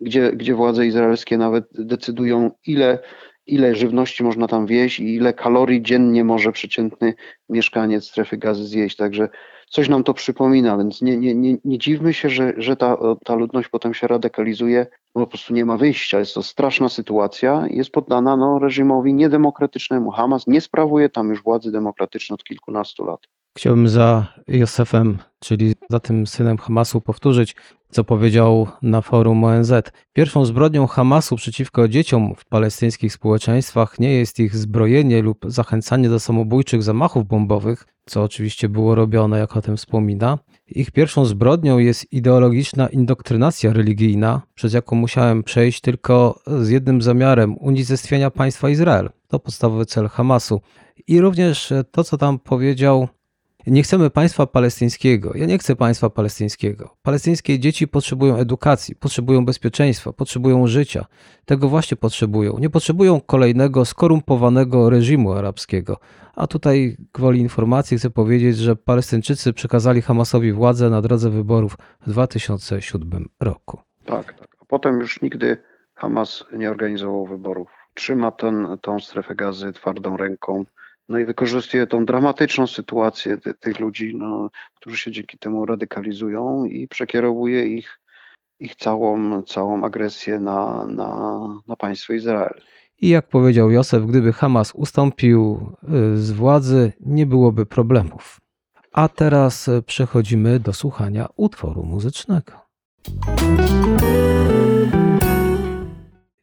gdzie, 0.00 0.32
gdzie 0.32 0.54
władze 0.54 0.86
izraelskie 0.86 1.38
nawet 1.38 1.64
decydują, 1.72 2.50
ile, 2.66 2.98
ile 3.46 3.74
żywności 3.74 4.24
można 4.24 4.48
tam 4.48 4.66
wieść 4.66 5.00
i 5.00 5.14
ile 5.14 5.32
kalorii 5.32 5.82
dziennie 5.82 6.24
może 6.24 6.52
przeciętny 6.52 7.14
mieszkaniec 7.48 8.04
strefy 8.08 8.36
gazy 8.36 8.64
zjeść. 8.64 8.96
Także 8.96 9.28
coś 9.68 9.88
nam 9.88 10.04
to 10.04 10.14
przypomina, 10.14 10.76
więc 10.78 11.02
nie, 11.02 11.16
nie, 11.16 11.34
nie, 11.34 11.56
nie 11.64 11.78
dziwmy 11.78 12.14
się, 12.14 12.30
że, 12.30 12.52
że 12.56 12.76
ta, 12.76 12.96
ta 13.24 13.34
ludność 13.34 13.68
potem 13.68 13.94
się 13.94 14.06
radykalizuje, 14.06 14.86
bo 15.14 15.20
po 15.20 15.26
prostu 15.26 15.54
nie 15.54 15.64
ma 15.64 15.76
wyjścia. 15.76 16.18
Jest 16.18 16.34
to 16.34 16.42
straszna 16.42 16.88
sytuacja 16.88 17.64
jest 17.70 17.90
poddana 17.90 18.36
no, 18.36 18.58
reżimowi 18.58 19.14
niedemokratycznemu. 19.14 20.10
Hamas 20.10 20.46
nie 20.46 20.60
sprawuje 20.60 21.08
tam 21.08 21.30
już 21.30 21.42
władzy 21.42 21.72
demokratycznej 21.72 22.34
od 22.34 22.44
kilkunastu 22.44 23.04
lat. 23.04 23.20
Chciałbym 23.58 23.88
za 23.88 24.26
Józefem, 24.48 25.18
czyli 25.40 25.74
za 25.90 26.00
tym 26.00 26.26
synem 26.26 26.58
Hamasu, 26.58 27.00
powtórzyć, 27.00 27.56
co 27.90 28.04
powiedział 28.04 28.68
na 28.82 29.00
forum 29.00 29.44
ONZ. 29.44 29.72
Pierwszą 30.12 30.44
zbrodnią 30.44 30.86
Hamasu 30.86 31.36
przeciwko 31.36 31.88
dzieciom 31.88 32.34
w 32.36 32.44
palestyńskich 32.44 33.12
społeczeństwach 33.12 33.98
nie 33.98 34.12
jest 34.12 34.40
ich 34.40 34.56
zbrojenie 34.56 35.22
lub 35.22 35.46
zachęcanie 35.48 36.08
do 36.08 36.20
samobójczych 36.20 36.82
zamachów 36.82 37.26
bombowych, 37.26 37.86
co 38.06 38.22
oczywiście 38.22 38.68
było 38.68 38.94
robione, 38.94 39.38
jak 39.38 39.56
o 39.56 39.62
tym 39.62 39.76
wspomina. 39.76 40.38
Ich 40.68 40.90
pierwszą 40.90 41.24
zbrodnią 41.24 41.78
jest 41.78 42.12
ideologiczna 42.12 42.88
indoktrynacja 42.88 43.72
religijna, 43.72 44.42
przez 44.54 44.72
jaką 44.72 44.96
musiałem 44.96 45.42
przejść 45.42 45.80
tylko 45.80 46.40
z 46.46 46.68
jednym 46.68 47.02
zamiarem 47.02 47.56
unicestwienia 47.58 48.30
państwa 48.30 48.70
Izrael. 48.70 49.10
To 49.28 49.38
podstawowy 49.38 49.86
cel 49.86 50.08
Hamasu. 50.08 50.60
I 51.06 51.20
również 51.20 51.72
to, 51.90 52.04
co 52.04 52.18
tam 52.18 52.38
powiedział 52.38 53.08
nie 53.66 53.82
chcemy 53.82 54.10
państwa 54.10 54.46
palestyńskiego. 54.46 55.32
Ja 55.34 55.46
nie 55.46 55.58
chcę 55.58 55.76
państwa 55.76 56.10
palestyńskiego. 56.10 56.96
Palestyńskie 57.02 57.58
dzieci 57.58 57.88
potrzebują 57.88 58.36
edukacji, 58.36 58.96
potrzebują 58.96 59.44
bezpieczeństwa, 59.44 60.12
potrzebują 60.12 60.66
życia. 60.66 61.06
Tego 61.44 61.68
właśnie 61.68 61.96
potrzebują. 61.96 62.58
Nie 62.58 62.70
potrzebują 62.70 63.20
kolejnego 63.20 63.84
skorumpowanego 63.84 64.90
reżimu 64.90 65.32
arabskiego. 65.32 65.98
A 66.34 66.46
tutaj, 66.46 66.96
gwoli 67.14 67.40
informacji, 67.40 67.98
chcę 67.98 68.10
powiedzieć, 68.10 68.56
że 68.56 68.76
Palestyńczycy 68.76 69.52
przekazali 69.52 70.02
Hamasowi 70.02 70.52
władzę 70.52 70.90
na 70.90 71.02
drodze 71.02 71.30
wyborów 71.30 71.76
w 72.00 72.10
2007 72.10 73.28
roku. 73.40 73.80
Tak, 74.04 74.32
tak. 74.32 74.48
A 74.60 74.64
potem 74.64 75.00
już 75.00 75.22
nigdy 75.22 75.56
Hamas 75.94 76.44
nie 76.52 76.70
organizował 76.70 77.26
wyborów. 77.26 77.68
Trzyma 77.94 78.30
ten, 78.30 78.78
tą 78.82 79.00
strefę 79.00 79.34
gazy 79.34 79.72
twardą 79.72 80.16
ręką 80.16 80.64
no 81.08 81.18
i 81.18 81.24
wykorzystuje 81.24 81.86
tą 81.86 82.04
dramatyczną 82.04 82.66
sytuację 82.66 83.38
tych 83.60 83.80
ludzi, 83.80 84.16
no, 84.16 84.50
którzy 84.74 84.96
się 84.96 85.12
dzięki 85.12 85.38
temu 85.38 85.66
radykalizują 85.66 86.64
i 86.64 86.88
przekierowuje 86.88 87.66
ich, 87.66 88.00
ich 88.60 88.76
całą, 88.76 89.42
całą 89.42 89.84
agresję 89.84 90.40
na, 90.40 90.86
na, 90.86 91.40
na 91.66 91.76
państwo 91.76 92.12
Izrael. 92.12 92.60
I 93.00 93.08
jak 93.08 93.28
powiedział 93.28 93.70
Józef, 93.70 94.06
gdyby 94.06 94.32
Hamas 94.32 94.72
ustąpił 94.74 95.70
y, 96.14 96.18
z 96.18 96.30
władzy, 96.30 96.92
nie 97.00 97.26
byłoby 97.26 97.66
problemów. 97.66 98.40
A 98.92 99.08
teraz 99.08 99.68
y, 99.68 99.82
przechodzimy 99.82 100.60
do 100.60 100.72
słuchania 100.72 101.28
utworu 101.36 101.82
muzycznego. 101.82 102.52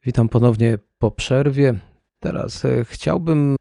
Witam 0.05 0.29
ponownie 0.29 0.77
po 0.99 1.11
przerwie. 1.11 1.73
Teraz 2.19 2.65
y, 2.65 2.85
chciałbym 2.89 3.55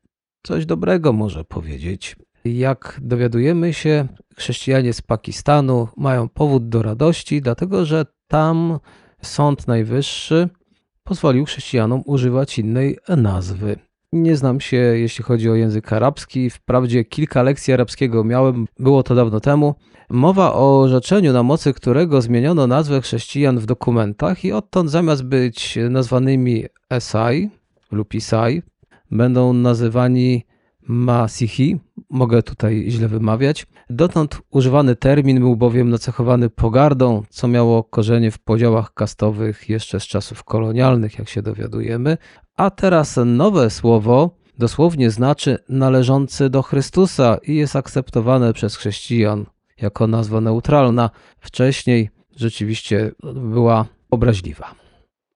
coś 0.44 0.66
dobrego 0.66 1.12
może 1.12 1.44
powiedzieć. 1.44 2.16
Jak 2.44 3.00
dowiadujemy 3.02 3.72
się, 3.72 4.08
chrześcijanie 4.36 4.92
z 4.92 5.02
Pakistanu 5.02 5.88
mają 5.96 6.28
powód 6.28 6.68
do 6.68 6.82
radości, 6.82 7.40
dlatego 7.40 7.84
że 7.84 8.06
tam 8.28 8.78
Sąd 9.22 9.68
Najwyższy 9.68 10.48
pozwolił 11.04 11.44
chrześcijanom 11.44 12.02
używać 12.06 12.58
innej 12.58 12.98
nazwy. 13.08 13.76
Nie 14.12 14.36
znam 14.36 14.60
się, 14.60 14.76
jeśli 14.76 15.24
chodzi 15.24 15.50
o 15.50 15.54
język 15.54 15.92
arabski. 15.92 16.50
Wprawdzie 16.50 17.04
kilka 17.04 17.42
lekcji 17.42 17.74
arabskiego 17.74 18.24
miałem, 18.24 18.66
było 18.78 19.02
to 19.02 19.14
dawno 19.14 19.40
temu. 19.40 19.74
Mowa 20.10 20.52
o 20.52 20.80
orzeczeniu, 20.80 21.32
na 21.32 21.42
mocy 21.42 21.74
którego 21.74 22.22
zmieniono 22.22 22.66
nazwę 22.66 23.00
chrześcijan 23.00 23.58
w 23.58 23.66
dokumentach 23.66 24.44
i 24.44 24.52
odtąd 24.52 24.90
zamiast 24.90 25.24
być 25.24 25.78
nazwanymi 25.90 26.64
Esai 26.90 27.50
lub 27.92 28.14
Isai, 28.14 28.62
będą 29.14 29.52
nazywani 29.52 30.44
Masihi, 30.88 31.80
mogę 32.10 32.42
tutaj 32.42 32.84
źle 32.88 33.08
wymawiać. 33.08 33.66
Dotąd 33.90 34.40
używany 34.50 34.96
termin 34.96 35.40
był 35.40 35.56
bowiem 35.56 35.90
nacechowany 35.90 36.50
pogardą, 36.50 37.22
co 37.30 37.48
miało 37.48 37.84
korzenie 37.84 38.30
w 38.30 38.38
podziałach 38.38 38.94
kastowych 38.94 39.68
jeszcze 39.68 40.00
z 40.00 40.02
czasów 40.02 40.44
kolonialnych, 40.44 41.18
jak 41.18 41.28
się 41.28 41.42
dowiadujemy, 41.42 42.18
a 42.56 42.70
teraz 42.70 43.18
nowe 43.26 43.70
słowo 43.70 44.30
dosłownie 44.58 45.10
znaczy 45.10 45.58
należący 45.68 46.50
do 46.50 46.62
Chrystusa 46.62 47.38
i 47.42 47.54
jest 47.54 47.76
akceptowane 47.76 48.52
przez 48.52 48.76
chrześcijan 48.76 49.46
jako 49.80 50.06
nazwa 50.06 50.40
neutralna. 50.40 51.10
Wcześniej 51.38 52.10
rzeczywiście 52.36 53.12
była 53.34 53.86
obraźliwa. 54.10 54.74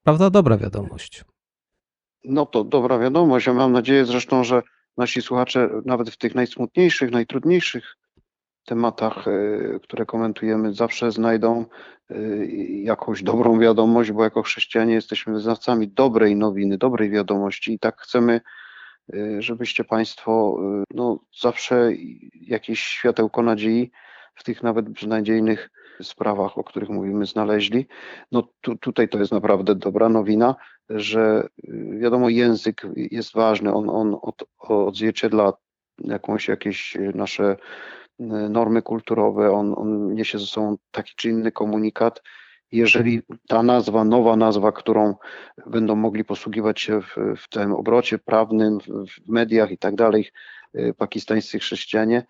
Prawda? 0.05 0.31
Dobra 0.31 0.59
wiadomość. 0.59 1.25
No 2.25 2.47
to 2.47 2.65
dobra 2.65 2.99
wiadomość. 2.99 3.47
Ja 3.47 3.53
mam 3.53 3.73
nadzieję 3.73 4.05
zresztą, 4.05 4.45
że 4.45 4.63
nasi 4.97 5.23
słuchacze 5.23 5.71
nawet 5.85 6.11
w 6.11 6.17
tych 6.17 6.35
najsmutniejszych, 6.35 7.11
najtrudniejszych 7.11 7.97
tematach, 8.65 9.29
e, 9.29 9.33
które 9.83 10.07
komentujemy, 10.07 10.75
zawsze 10.75 11.13
znajdą 11.13 11.65
e, 12.11 12.17
jakąś 12.83 13.23
dobrą 13.23 13.59
wiadomość, 13.59 14.13
bo 14.13 14.25
jako 14.25 14.43
chrześcijanie 14.43 14.95
jesteśmy 14.95 15.33
wyznawcami 15.33 15.89
dobrej 15.89 16.37
nowiny, 16.37 16.79
dobrej 16.79 17.11
wiadomości 17.11 17.73
i 17.73 17.79
tak 17.79 18.01
chcemy, 18.01 18.41
e, 19.15 19.43
żebyście 19.43 19.85
Państwo 19.85 20.59
no, 20.95 21.21
zawsze 21.41 21.91
jakieś 22.35 22.81
światełko 22.81 23.43
nadziei 23.43 23.91
w 24.35 24.45
tych 24.45 24.63
nawet 24.63 24.89
beznadziejnych 24.89 25.71
sprawach, 26.03 26.59
o 26.59 26.65
których 26.65 26.89
mówimy, 26.89 27.27
znaleźli. 27.27 27.87
No 28.33 28.43
tu, 28.61 28.77
tutaj 28.77 29.09
to 29.09 29.19
jest 29.19 29.33
naprawdę 29.33 29.75
dobra 29.75 30.09
nowina, 30.09 30.55
że 30.91 31.49
y, 31.65 31.99
wiadomo, 31.99 32.29
język 32.29 32.87
jest 32.95 33.35
ważny, 33.35 33.75
on, 33.75 33.91
on 33.91 34.17
od, 34.23 34.45
odzwierciedla 34.59 35.53
jakąś, 35.99 36.49
jakieś 36.49 36.97
nasze 37.15 37.57
y, 38.21 38.25
normy 38.51 38.83
kulturowe, 38.83 39.53
on, 39.53 39.75
on 39.77 40.15
niesie 40.15 40.39
ze 40.39 40.47
sobą 40.47 40.77
taki 40.91 41.13
czy 41.17 41.29
inny 41.29 41.53
komunikat. 41.53 42.23
Jeżeli 42.73 43.23
ta 43.49 43.63
nazwa, 43.63 44.05
nowa 44.05 44.37
nazwa, 44.37 44.73
którą 44.73 45.15
będą 45.67 45.97
mogli 45.97 46.25
posługiwać 46.25 46.81
się 46.81 47.01
w, 47.03 47.17
w 47.37 47.49
tym 47.49 47.73
obrocie 47.73 48.19
prawnym, 48.19 48.79
w, 48.81 48.85
w 48.85 49.29
mediach 49.29 49.71
i 49.71 49.79
tak 49.79 49.95
dalej, 49.95 50.31
y, 50.75 50.95
pakistańscy 50.99 51.59
chrześcijanie, 51.59 52.27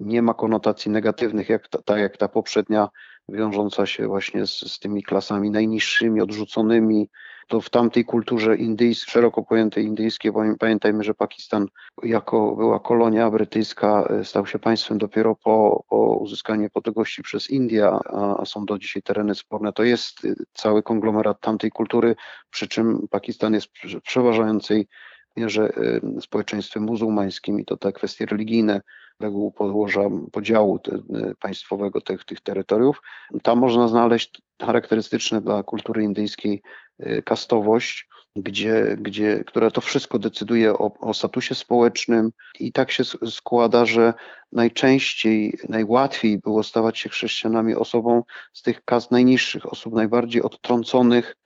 nie 0.00 0.22
ma 0.22 0.34
konotacji 0.34 0.90
negatywnych, 0.90 1.48
jak 1.48 1.68
ta, 1.68 1.82
tak 1.82 1.98
jak 1.98 2.16
ta 2.16 2.28
poprzednia, 2.28 2.88
wiążąca 3.28 3.86
się 3.86 4.06
właśnie 4.06 4.46
z, 4.46 4.72
z 4.72 4.78
tymi 4.78 5.02
klasami 5.02 5.50
najniższymi, 5.50 6.20
odrzuconymi. 6.20 7.08
To 7.48 7.60
w 7.60 7.70
tamtej 7.70 8.04
kulturze 8.04 8.56
indyjskiej, 8.56 9.12
szeroko 9.12 9.42
pojętej 9.42 9.84
indyjskiej, 9.84 10.32
bo 10.32 10.40
pamiętajmy, 10.58 11.04
że 11.04 11.14
Pakistan 11.14 11.66
jako 12.02 12.56
była 12.56 12.80
kolonia 12.80 13.30
brytyjska, 13.30 14.08
y, 14.20 14.24
stał 14.24 14.46
się 14.46 14.58
państwem 14.58 14.98
dopiero 14.98 15.34
po, 15.34 15.84
po 15.88 15.96
uzyskaniu 15.96 16.60
niepodległości 16.60 17.22
przez 17.22 17.50
Indię, 17.50 17.88
a, 17.88 18.36
a 18.38 18.44
są 18.44 18.64
do 18.64 18.78
dzisiaj 18.78 19.02
tereny 19.02 19.34
sporne. 19.34 19.72
To 19.72 19.82
jest 19.82 20.24
y, 20.24 20.34
cały 20.52 20.82
konglomerat 20.82 21.40
tamtej 21.40 21.70
kultury, 21.70 22.16
przy 22.50 22.68
czym 22.68 23.08
Pakistan 23.10 23.54
jest 23.54 23.66
w 23.66 24.00
przeważającej 24.00 24.88
mierze 25.36 25.72
społeczeństwem 26.20 26.82
muzułmańskim 26.82 27.60
i 27.60 27.64
to 27.64 27.76
te 27.76 27.92
kwestie 27.92 28.26
religijne 28.26 28.80
według 29.20 29.56
podłoża 29.56 30.00
podziału 30.32 30.78
te, 30.78 30.98
państwowego 31.40 32.00
tych, 32.00 32.24
tych 32.24 32.40
terytoriów. 32.40 33.02
Tam 33.42 33.58
można 33.58 33.88
znaleźć 33.88 34.42
charakterystyczne 34.62 35.40
dla 35.40 35.62
kultury 35.62 36.02
indyjskiej 36.02 36.62
y, 37.00 37.22
kastowość, 37.22 38.08
gdzie, 38.36 38.96
gdzie, 39.00 39.44
która 39.46 39.70
to 39.70 39.80
wszystko 39.80 40.18
decyduje 40.18 40.72
o, 40.72 40.92
o 41.00 41.14
statusie 41.14 41.54
społecznym 41.54 42.30
i 42.60 42.72
tak 42.72 42.90
się 42.90 43.04
składa, 43.30 43.84
że 43.84 44.14
najczęściej, 44.52 45.58
najłatwiej 45.68 46.38
było 46.38 46.62
stawać 46.62 46.98
się 46.98 47.08
chrześcijanami 47.08 47.74
osobą 47.74 48.22
z 48.52 48.62
tych 48.62 48.84
kast 48.84 49.10
najniższych, 49.10 49.72
osób 49.72 49.94
najbardziej 49.94 50.42
odtrąconych 50.42 51.36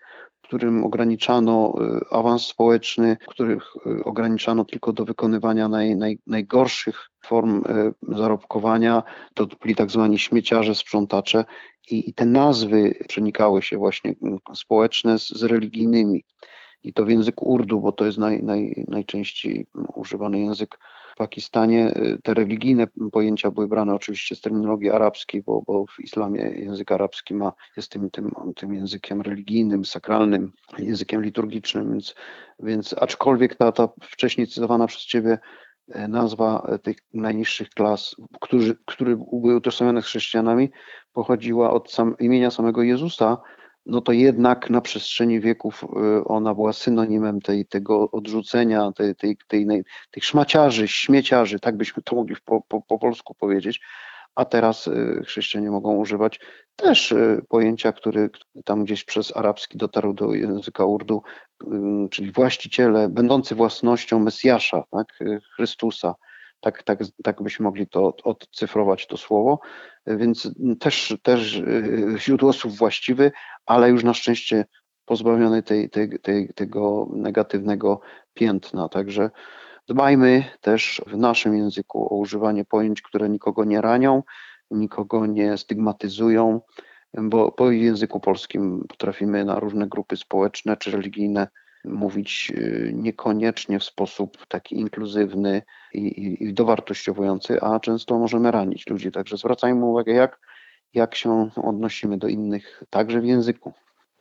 którym 0.50 0.84
ograniczano 0.84 1.74
y, 1.80 2.04
awans 2.10 2.46
społeczny, 2.46 3.16
których 3.28 3.62
y, 3.86 4.04
ograniczano 4.04 4.64
tylko 4.64 4.92
do 4.92 5.04
wykonywania 5.04 5.68
naj, 5.68 5.96
naj, 5.96 6.18
najgorszych 6.26 7.10
form 7.26 7.62
y, 8.10 8.14
zarobkowania. 8.16 9.02
To 9.34 9.46
byli 9.46 9.74
tak 9.74 9.90
zwani 9.90 10.18
śmieciarze, 10.18 10.74
sprzątacze 10.74 11.44
i, 11.90 12.10
i 12.10 12.14
te 12.14 12.26
nazwy 12.26 12.94
przenikały 13.08 13.62
się 13.62 13.78
właśnie 13.78 14.14
społeczne 14.54 15.18
z, 15.18 15.28
z 15.28 15.42
religijnymi. 15.42 16.24
I 16.84 16.92
to 16.92 17.04
w 17.04 17.10
języku 17.10 17.48
urdu, 17.48 17.80
bo 17.80 17.92
to 17.92 18.06
jest 18.06 18.18
naj, 18.18 18.42
naj, 18.42 18.84
najczęściej 18.88 19.66
używany 19.94 20.40
język 20.40 20.78
Pakistanie. 21.20 21.96
Y, 21.96 22.18
te 22.22 22.34
religijne 22.34 22.86
pojęcia 23.12 23.50
były 23.50 23.68
brane 23.68 23.94
oczywiście 23.94 24.36
z 24.36 24.40
terminologii 24.40 24.90
arabskiej, 24.90 25.42
bo, 25.42 25.62
bo 25.62 25.86
w 25.86 26.00
islamie 26.00 26.40
język 26.40 26.92
arabski 26.92 27.34
ma, 27.34 27.52
jest 27.76 27.92
tym, 27.92 28.10
tym, 28.10 28.30
tym 28.56 28.74
językiem 28.74 29.20
religijnym, 29.20 29.84
sakralnym, 29.84 30.52
językiem 30.78 31.22
liturgicznym, 31.22 31.90
więc, 31.90 32.14
więc 32.60 32.94
aczkolwiek 32.98 33.54
ta, 33.54 33.72
ta 33.72 33.88
wcześniej 34.02 34.46
cytowana 34.46 34.86
przez 34.86 35.02
Ciebie 35.02 35.38
e, 35.88 36.08
nazwa 36.08 36.66
e, 36.68 36.78
tych 36.78 36.96
najniższych 37.14 37.70
klas, 37.70 38.16
którzy, 38.40 38.76
które 38.86 39.16
były 39.16 39.56
utożsamione 39.56 40.02
z 40.02 40.04
chrześcijanami, 40.04 40.70
pochodziła 41.12 41.70
od 41.70 41.92
sam, 41.92 42.16
imienia 42.18 42.50
samego 42.50 42.82
Jezusa, 42.82 43.38
no 43.86 44.00
to 44.00 44.12
jednak 44.12 44.70
na 44.70 44.80
przestrzeni 44.80 45.40
wieków 45.40 45.84
y, 45.84 46.24
ona 46.24 46.54
była 46.54 46.72
synonimem 46.72 47.40
tej, 47.40 47.66
tego 47.66 48.10
odrzucenia, 48.10 48.92
tej, 48.92 49.14
tej, 49.14 49.36
tej, 49.48 49.66
tych 50.10 50.24
szmaciarzy, 50.24 50.88
śmieciarzy, 50.88 51.60
tak 51.60 51.76
byśmy 51.76 52.02
to 52.02 52.16
mogli 52.16 52.36
po, 52.44 52.60
po, 52.68 52.82
po 52.82 52.98
polsku 52.98 53.34
powiedzieć, 53.34 53.80
a 54.34 54.44
teraz 54.44 54.86
y, 54.86 55.22
chrześcijanie 55.26 55.70
mogą 55.70 55.96
używać 55.96 56.40
też 56.76 57.12
y, 57.12 57.44
pojęcia, 57.48 57.92
który 57.92 58.30
tam 58.64 58.84
gdzieś 58.84 59.04
przez 59.04 59.36
arabski 59.36 59.78
dotarł 59.78 60.12
do 60.14 60.34
języka 60.34 60.84
urdu, 60.84 61.22
czyli 62.10 62.32
właściciele, 62.32 63.08
będący 63.08 63.54
własnością 63.54 64.18
Mesjasza, 64.18 64.84
tak, 64.90 65.18
Chrystusa. 65.54 66.14
Tak, 66.60 66.82
tak, 66.82 66.98
tak 67.24 67.42
byśmy 67.42 67.64
mogli 67.64 67.86
to 67.86 68.14
odcyfrować 68.24 69.06
to 69.06 69.16
słowo, 69.16 69.60
więc 70.06 70.50
też, 70.80 71.18
też 71.22 71.62
źródło 72.16 72.52
słów 72.52 72.76
właściwy, 72.76 73.32
ale 73.66 73.90
już 73.90 74.04
na 74.04 74.14
szczęście 74.14 74.64
pozbawiony 75.04 75.62
tej, 75.62 75.90
tej, 75.90 76.18
tej, 76.18 76.48
tego 76.54 77.08
negatywnego 77.12 78.00
piętna. 78.34 78.88
Także 78.88 79.30
dbajmy 79.88 80.44
też 80.60 81.02
w 81.06 81.16
naszym 81.16 81.56
języku 81.56 82.14
o 82.14 82.18
używanie 82.18 82.64
pojęć, 82.64 83.02
które 83.02 83.28
nikogo 83.28 83.64
nie 83.64 83.80
ranią, 83.80 84.22
nikogo 84.70 85.26
nie 85.26 85.56
stygmatyzują, 85.56 86.60
bo 87.14 87.52
po 87.52 87.70
języku 87.70 88.20
polskim 88.20 88.84
potrafimy 88.88 89.44
na 89.44 89.60
różne 89.60 89.88
grupy 89.88 90.16
społeczne 90.16 90.76
czy 90.76 90.90
religijne 90.90 91.48
mówić 91.84 92.52
y, 92.54 92.92
niekoniecznie 92.94 93.78
w 93.78 93.84
sposób 93.84 94.46
taki 94.46 94.78
inkluzywny 94.78 95.62
i, 95.94 95.98
i, 95.98 96.44
i 96.44 96.54
dowartościowujący, 96.54 97.60
a 97.60 97.80
często 97.80 98.18
możemy 98.18 98.50
ranić 98.50 98.86
ludzi. 98.86 99.12
Także 99.12 99.36
zwracajmy 99.36 99.84
uwagę, 99.84 100.12
jak, 100.12 100.40
jak 100.94 101.14
się 101.14 101.50
odnosimy 101.56 102.18
do 102.18 102.28
innych, 102.28 102.82
także 102.90 103.20
w 103.20 103.24
języku. 103.24 103.72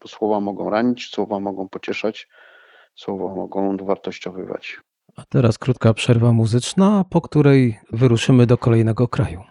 Bo 0.01 0.08
słowa 0.08 0.39
mogą 0.39 0.70
ranić, 0.70 1.10
słowa 1.10 1.39
mogą 1.39 1.70
pocieszać, 1.70 2.28
słowa 2.96 3.36
mogą 3.36 3.78
dowartościowywać. 3.78 4.80
A 5.16 5.25
teraz 5.30 5.58
krótka 5.58 5.94
przerwa 5.94 6.32
muzyczna, 6.32 7.06
po 7.10 7.22
której 7.22 7.80
wyruszymy 7.92 8.46
do 8.46 8.58
kolejnego 8.58 9.08
kraju. 9.08 9.42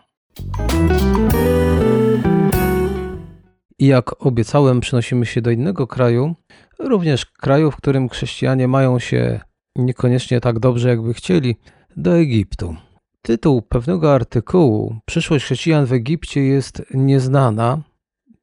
I 3.78 3.86
jak 3.86 4.26
obiecałem, 4.26 4.80
przenosimy 4.80 5.26
się 5.26 5.42
do 5.42 5.50
innego 5.50 5.86
kraju, 5.86 6.34
również 6.78 7.26
kraju, 7.26 7.70
w 7.70 7.76
którym 7.76 8.08
chrześcijanie 8.08 8.68
mają 8.68 8.98
się 8.98 9.40
niekoniecznie 9.76 10.40
tak 10.40 10.58
dobrze, 10.58 10.88
jakby 10.88 11.14
chcieli, 11.14 11.56
do 11.96 12.16
Egiptu. 12.16 12.76
Tytuł 13.22 13.62
pewnego 13.62 14.14
artykułu 14.14 14.96
Przyszłość 15.06 15.44
chrześcijan 15.44 15.86
w 15.86 15.92
Egipcie 15.92 16.40
jest 16.40 16.82
nieznana. 16.94 17.82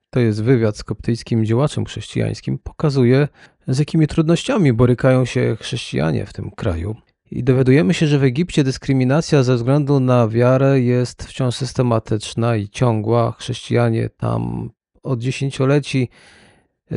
To 0.10 0.20
jest 0.20 0.44
wywiad 0.44 0.78
z 0.78 0.84
koptyjskim 0.84 1.46
działaczem 1.46 1.86
chrześcijańskim. 1.86 2.58
Pokazuje, 2.58 3.28
z 3.68 3.80
jakimi 3.80 4.08
trudnościami 4.08 4.74
borykają 4.74 5.26
się 5.26 5.58
chrześcijanie 5.60 6.26
w 6.26 6.34
tym 6.34 6.52
kraju. 6.52 6.96
I 7.32 7.44
dowiadujemy 7.44 7.94
się, 7.94 8.08
że 8.08 8.20
w 8.20 8.24
Egipcie 8.24 8.64
dyskryminacja 8.64 9.44
ze 9.44 9.56
względu 9.56 10.00
na 10.00 10.28
wiarę 10.28 10.82
jest 10.82 11.24
wciąż 11.24 11.56
systematyczna 11.56 12.56
i 12.56 12.70
ciągła. 12.70 13.32
Chrześcijanie 13.32 14.10
tam 14.10 14.70
od 15.06 15.20
dziesięcioleci 15.20 16.10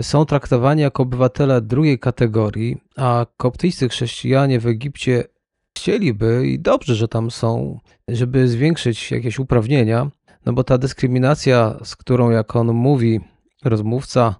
są 0.02 0.26
traktowani 0.26 0.82
jako 0.82 1.02
obywatele 1.02 1.60
drugiej 1.60 1.98
kategorii, 1.98 2.76
a 2.96 3.26
koptyjscy 3.36 3.88
chrześcijanie 3.88 4.60
w 4.60 4.66
Egipcie 4.66 5.24
chcieliby 5.78 6.46
i 6.46 6.58
dobrze, 6.58 6.94
że 6.94 7.08
tam 7.08 7.30
są, 7.30 7.78
żeby 8.08 8.48
zwiększyć 8.48 9.10
jakieś 9.10 9.38
uprawnienia, 9.38 10.10
no 10.46 10.52
bo 10.52 10.64
ta 10.64 10.78
dyskryminacja, 10.78 11.78
z 11.84 11.96
którą, 11.96 12.30
jak 12.30 12.56
on 12.56 12.72
mówi, 12.72 13.20
rozmówca, 13.64 14.34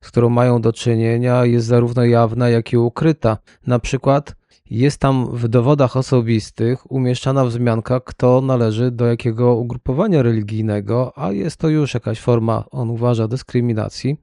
z 0.00 0.08
którą 0.08 0.28
mają 0.28 0.60
do 0.60 0.72
czynienia, 0.72 1.44
jest 1.44 1.66
zarówno 1.66 2.04
jawna, 2.04 2.48
jak 2.48 2.72
i 2.72 2.76
ukryta. 2.76 3.38
Na 3.66 3.78
przykład 3.78 4.34
jest 4.70 4.98
tam 4.98 5.36
w 5.36 5.48
dowodach 5.48 5.96
osobistych 5.96 6.92
umieszczana 6.92 7.44
wzmianka, 7.44 8.00
kto 8.00 8.40
należy 8.40 8.90
do 8.90 9.06
jakiego 9.06 9.54
ugrupowania 9.54 10.22
religijnego, 10.22 11.12
a 11.16 11.32
jest 11.32 11.56
to 11.56 11.68
już 11.68 11.94
jakaś 11.94 12.20
forma, 12.20 12.64
on 12.70 12.90
uważa, 12.90 13.28
dyskryminacji. 13.28 14.16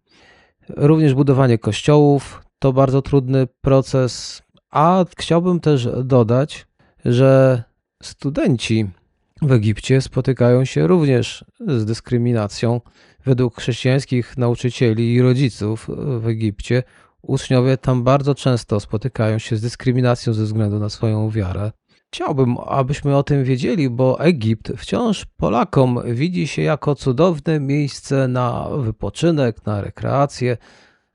Również 0.70 1.14
budowanie 1.14 1.58
kościołów 1.58 2.42
to 2.60 2.74
bardzo 2.74 3.02
trudny 3.02 3.48
proces, 3.62 4.42
a 4.72 5.06
chciałbym 5.18 5.60
też 5.60 5.90
dodać, 6.04 6.68
że 7.06 7.64
studenci 8.04 8.90
w 9.42 9.52
Egipcie 9.52 10.02
spotykają 10.02 10.66
się 10.66 10.88
również 10.88 11.46
z 11.68 11.86
dyskryminacją. 11.86 12.82
Według 13.26 13.56
chrześcijańskich 13.56 14.38
nauczycieli 14.38 15.14
i 15.14 15.22
rodziców 15.22 15.88
w 16.20 16.28
Egipcie 16.28 16.84
uczniowie 17.22 17.78
tam 17.78 18.04
bardzo 18.04 18.36
często 18.36 18.80
spotykają 18.80 19.40
się 19.40 19.56
z 19.56 19.62
dyskryminacją 19.62 20.34
ze 20.34 20.44
względu 20.44 20.80
na 20.80 20.90
swoją 20.90 21.30
wiarę. 21.30 21.72
Chciałbym, 22.14 22.58
abyśmy 22.66 23.18
o 23.18 23.24
tym 23.24 23.44
wiedzieli, 23.44 23.90
bo 23.90 24.20
Egipt 24.20 24.72
wciąż 24.78 25.26
Polakom 25.26 26.00
widzi 26.06 26.48
się 26.48 26.62
jako 26.62 26.96
cudowne 26.96 27.60
miejsce 27.60 28.28
na 28.28 28.70
wypoczynek, 28.78 29.66
na 29.66 29.82
rekreację. 29.82 30.58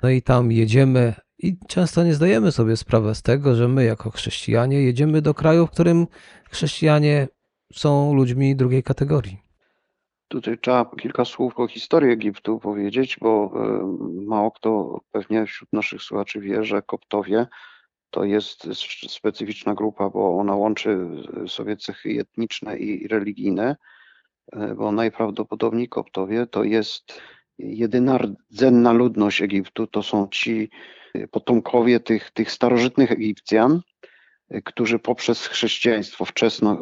No 0.03 0.11
i 0.11 0.23
tam 0.23 0.53
jedziemy 0.53 1.15
i 1.39 1.59
często 1.69 2.05
nie 2.05 2.15
zdajemy 2.15 2.53
sobie 2.53 2.77
sprawy 2.77 3.15
z 3.15 3.23
tego, 3.23 3.55
że 3.55 3.69
my 3.69 3.85
jako 3.85 4.11
chrześcijanie 4.11 4.83
jedziemy 4.83 5.23
do 5.23 5.35
kraju, 5.35 5.67
w 5.67 5.71
którym 5.71 6.07
chrześcijanie 6.51 7.29
są 7.73 8.15
ludźmi 8.15 8.57
drugiej 8.57 8.83
kategorii. 8.83 9.52
Tutaj 10.33 10.59
trzeba 10.59 10.91
kilka 11.01 11.25
słów 11.25 11.61
o 11.61 11.67
historii 11.67 12.13
Egiptu 12.13 12.59
powiedzieć, 12.59 13.17
bo 13.21 13.53
e, 13.55 13.97
mało 14.27 14.51
kto 14.51 15.01
pewnie 15.11 15.47
wśród 15.47 15.73
naszych 15.73 16.03
słuchaczy 16.03 16.41
wie, 16.41 16.65
że 16.65 16.83
Koptowie 16.83 17.47
to 18.11 18.25
jest 18.25 18.69
specyficzna 19.09 19.75
grupa, 19.75 20.11
bo 20.11 20.39
ona 20.39 20.57
łączy 20.57 20.99
sobie 21.47 21.77
cechy 21.77 22.21
etniczne 22.21 22.79
i 22.79 23.09
religijne, 23.09 23.77
e, 24.53 24.75
bo 24.75 24.93
najprawdopodobniej 24.93 25.89
Koptowie 25.89 26.47
to 26.47 26.65
jest 26.65 27.21
jedyna 27.59 28.19
rdzenna 28.19 28.93
ludność 28.93 29.43
Egiptu, 29.43 29.87
to 29.87 30.03
są 30.03 30.29
ci 30.29 30.71
potomkowie 31.31 32.01
tych, 32.01 32.31
tych 32.31 32.53
starożytnych 32.53 33.13
Egipcjan, 33.13 33.81
którzy 34.65 34.99
poprzez 34.99 35.47
chrześcijaństwo, 35.47 36.25
wczesne 36.25 36.77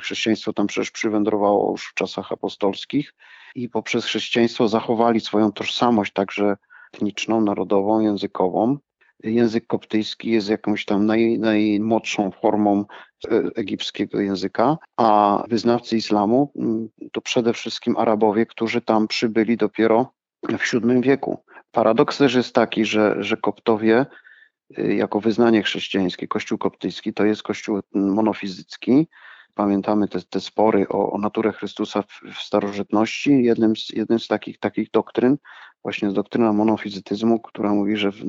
chrześcijaństwo 0.00 0.52
tam 0.52 0.66
przecież 0.66 0.90
przywędrowało 0.90 1.70
już 1.70 1.86
w 1.86 1.94
czasach 1.94 2.32
apostolskich 2.32 3.14
i 3.54 3.68
poprzez 3.68 4.04
chrześcijaństwo 4.04 4.68
zachowali 4.68 5.20
swoją 5.20 5.52
tożsamość 5.52 6.12
także 6.12 6.56
etniczną, 6.94 7.40
narodową, 7.40 8.00
językową. 8.00 8.78
Język 9.24 9.66
koptyjski 9.66 10.30
jest 10.30 10.48
jakąś 10.48 10.84
tam 10.84 11.06
naj, 11.06 11.38
najmłodszą 11.38 12.30
formą 12.30 12.84
e, 13.30 13.42
egipskiego 13.54 14.20
języka, 14.20 14.78
a 14.96 15.42
wyznawcy 15.48 15.96
islamu 15.96 16.52
mm, 16.56 16.88
to 17.12 17.20
przede 17.20 17.52
wszystkim 17.52 17.96
Arabowie, 17.96 18.46
którzy 18.46 18.80
tam 18.80 19.08
przybyli 19.08 19.56
dopiero 19.56 20.12
w 20.48 20.72
VII 20.72 21.00
wieku. 21.00 21.38
Paradoks 21.72 22.18
też 22.18 22.34
jest 22.34 22.54
taki, 22.54 22.84
że, 22.84 23.16
że 23.18 23.36
koptowie 23.36 24.00
y, 24.00 24.29
jako 24.78 25.20
wyznanie 25.20 25.62
chrześcijańskie, 25.62 26.28
kościół 26.28 26.58
koptyjski 26.58 27.14
to 27.14 27.24
jest 27.24 27.42
kościół 27.42 27.80
monofizycki. 27.94 29.08
Pamiętamy 29.54 30.08
te, 30.08 30.20
te 30.22 30.40
spory 30.40 30.88
o, 30.88 31.12
o 31.12 31.18
naturę 31.18 31.52
Chrystusa 31.52 32.02
w, 32.02 32.20
w 32.34 32.38
starożytności. 32.38 33.42
Jednym 33.42 33.76
z, 33.76 33.90
jednym 33.90 34.20
z 34.20 34.28
takich, 34.28 34.58
takich 34.58 34.90
doktryn 34.90 35.36
właśnie 35.82 36.12
doktryna 36.12 36.52
monofizytyzmu, 36.52 37.40
która 37.40 37.74
mówi, 37.74 37.96
że 37.96 38.12
w, 38.12 38.24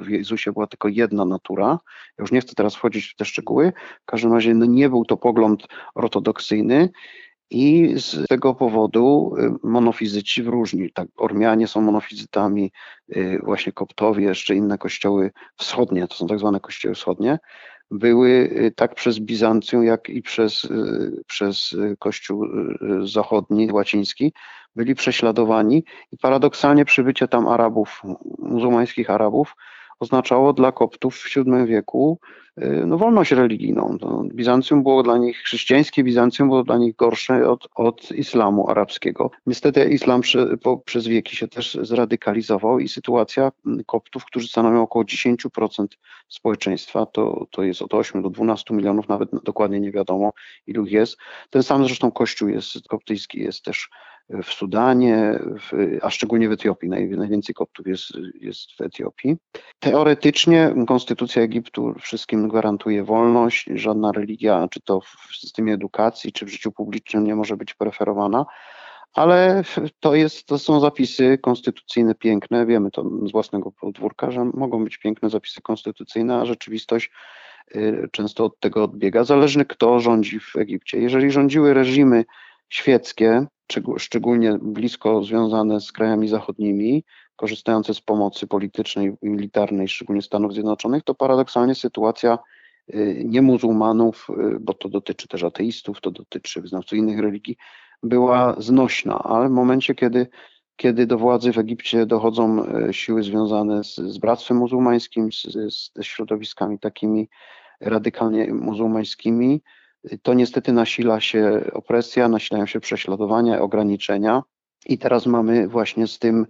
w 0.00 0.08
Jezusie 0.08 0.52
była 0.52 0.66
tylko 0.66 0.88
jedna 0.88 1.24
natura. 1.24 1.78
Ja 2.18 2.22
już 2.22 2.32
nie 2.32 2.40
chcę 2.40 2.54
teraz 2.54 2.74
wchodzić 2.74 3.06
w 3.06 3.16
te 3.16 3.24
szczegóły. 3.24 3.72
W 4.02 4.04
każdym 4.04 4.32
razie 4.32 4.54
no 4.54 4.66
nie 4.66 4.88
był 4.88 5.04
to 5.04 5.16
pogląd 5.16 5.66
ortodoksyjny 5.94 6.90
I 7.50 7.94
z 7.96 8.26
tego 8.28 8.54
powodu 8.54 9.34
monofizyci 9.62 10.42
w 10.42 10.48
różni, 10.48 10.92
tak, 10.92 11.08
Ormianie 11.16 11.68
są 11.68 11.80
monofizytami, 11.80 12.72
właśnie 13.42 13.72
Koptowie, 13.72 14.24
jeszcze 14.24 14.54
inne 14.54 14.78
kościoły 14.78 15.30
wschodnie, 15.56 16.08
to 16.08 16.14
są 16.14 16.26
tak 16.26 16.38
zwane 16.38 16.60
kościoły 16.60 16.94
wschodnie, 16.94 17.38
były 17.90 18.28
y, 18.28 18.72
tak 18.76 18.94
przez 18.94 19.18
Bizancjum, 19.18 19.84
jak 19.84 20.08
i 20.08 20.22
przez, 20.22 20.64
y, 20.64 21.22
przez 21.26 21.76
Kościół 21.98 22.44
y, 22.44 22.48
zachodni, 23.02 23.72
łaciński, 23.72 24.32
byli 24.76 24.94
prześladowani. 24.94 25.84
I 26.12 26.16
paradoksalnie 26.16 26.84
przybycie 26.84 27.28
tam 27.28 27.48
Arabów, 27.48 28.02
muzułmańskich 28.38 29.10
Arabów, 29.10 29.54
oznaczało 30.00 30.52
dla 30.52 30.72
Koptów 30.72 31.16
w 31.16 31.36
VII 31.36 31.66
wieku 31.66 32.18
y, 32.58 32.82
no, 32.86 32.98
wolność 32.98 33.32
religijną. 33.32 33.98
No, 34.00 34.24
Bizancjum 34.34 34.82
było 34.82 35.02
dla 35.02 35.18
nich, 35.18 35.38
chrześcijańskie 35.38 36.04
Bizancjum 36.04 36.48
było 36.48 36.64
dla 36.64 36.78
nich 36.78 36.96
gorsze 36.96 37.50
od, 37.50 37.68
od 37.74 38.12
islamu 38.12 38.70
arabskiego. 38.70 39.30
Niestety 39.46 39.84
islam 39.84 40.20
przy, 40.20 40.58
po, 40.62 40.76
przez 40.76 41.06
wieki 41.06 41.36
się 41.36 41.48
też 41.48 41.78
zradykalizował 41.82 42.78
i 42.78 42.88
sytuacja 42.88 43.52
mm, 43.66 43.84
Koptów, 43.84 44.24
którzy 44.24 44.48
stanowią 44.48 44.82
około 44.82 45.04
10% 45.04 45.86
społeczeństwa, 46.28 47.06
to, 47.06 47.46
to 47.50 47.62
jest 47.62 47.82
od 47.82 47.94
8 47.94 48.22
do 48.22 48.30
12 48.30 48.74
milionów, 48.74 49.08
nawet 49.08 49.28
dokładnie 49.44 49.80
nie 49.80 49.92
wiadomo 49.92 50.32
ilu 50.66 50.86
jest. 50.86 51.16
Ten 51.50 51.62
sam 51.62 51.84
zresztą 51.84 52.10
kościół 52.10 52.48
jest 52.48 52.88
koptyjski, 52.88 53.40
jest 53.40 53.64
też 53.64 53.90
w 54.30 54.46
Sudanie, 54.46 55.40
w, 55.60 55.98
a 56.02 56.10
szczególnie 56.10 56.48
w 56.48 56.52
Etiopii. 56.52 56.88
Naj, 56.88 57.08
najwięcej 57.08 57.54
koptów 57.54 57.86
jest, 57.86 58.10
jest 58.40 58.72
w 58.72 58.80
Etiopii. 58.80 59.36
Teoretycznie 59.78 60.74
konstytucja 60.86 61.42
Egiptu 61.42 61.94
wszystkim 62.00 62.48
gwarantuje 62.48 63.04
wolność, 63.04 63.66
żadna 63.74 64.12
religia, 64.12 64.68
czy 64.70 64.80
to 64.80 65.00
w 65.00 65.36
systemie 65.36 65.74
edukacji, 65.74 66.32
czy 66.32 66.46
w 66.46 66.48
życiu 66.48 66.72
publicznym 66.72 67.24
nie 67.24 67.34
może 67.34 67.56
być 67.56 67.74
preferowana. 67.74 68.46
Ale 69.14 69.64
to, 70.00 70.14
jest, 70.14 70.46
to 70.46 70.58
są 70.58 70.80
zapisy 70.80 71.38
konstytucyjne 71.38 72.14
piękne, 72.14 72.66
wiemy 72.66 72.90
to 72.90 73.04
z 73.26 73.32
własnego 73.32 73.72
podwórka, 73.72 74.30
że 74.30 74.44
mogą 74.44 74.84
być 74.84 74.98
piękne 74.98 75.30
zapisy 75.30 75.62
konstytucyjne, 75.62 76.36
a 76.36 76.44
rzeczywistość 76.44 77.10
y, 77.76 78.08
często 78.12 78.44
od 78.44 78.60
tego 78.60 78.84
odbiega. 78.84 79.24
Zależny 79.24 79.64
kto 79.64 80.00
rządzi 80.00 80.40
w 80.40 80.56
Egipcie. 80.56 81.00
Jeżeli 81.00 81.30
rządziły 81.30 81.74
reżimy 81.74 82.24
świeckie, 82.68 83.46
szczególnie 83.98 84.58
blisko 84.62 85.24
związane 85.24 85.80
z 85.80 85.92
krajami 85.92 86.28
zachodnimi, 86.28 87.04
korzystające 87.36 87.94
z 87.94 88.00
pomocy 88.00 88.46
politycznej 88.46 89.12
i 89.22 89.28
militarnej, 89.28 89.88
szczególnie 89.88 90.22
Stanów 90.22 90.52
Zjednoczonych, 90.52 91.02
to 91.02 91.14
paradoksalnie 91.14 91.74
sytuacja 91.74 92.38
y, 92.94 93.22
niemuzułmanów, 93.24 94.26
y, 94.30 94.60
bo 94.60 94.74
to 94.74 94.88
dotyczy 94.88 95.28
też 95.28 95.44
ateistów, 95.44 96.00
to 96.00 96.10
dotyczy 96.10 96.60
wyznawców 96.60 96.98
innych 96.98 97.18
religii, 97.18 97.56
była 98.02 98.56
znośna, 98.58 99.18
ale 99.18 99.48
w 99.48 99.52
momencie, 99.52 99.94
kiedy, 99.94 100.26
kiedy 100.76 101.06
do 101.06 101.18
władzy 101.18 101.52
w 101.52 101.58
Egipcie 101.58 102.06
dochodzą 102.06 102.64
y, 102.88 102.92
siły 102.92 103.22
związane 103.22 103.84
z, 103.84 103.94
z 103.94 104.18
Bractwem 104.18 104.56
Muzułmańskim, 104.56 105.32
z, 105.32 105.42
ze 105.94 106.04
środowiskami 106.04 106.78
takimi 106.78 107.28
radykalnie 107.80 108.54
muzułmańskimi, 108.54 109.62
to 110.22 110.34
niestety 110.34 110.72
nasila 110.72 111.20
się 111.20 111.70
opresja, 111.72 112.28
nasilają 112.28 112.66
się 112.66 112.80
prześladowania, 112.80 113.60
ograniczenia. 113.60 114.42
I 114.86 114.98
teraz 114.98 115.26
mamy 115.26 115.68
właśnie 115.68 116.06
z 116.06 116.18
tym 116.18 116.46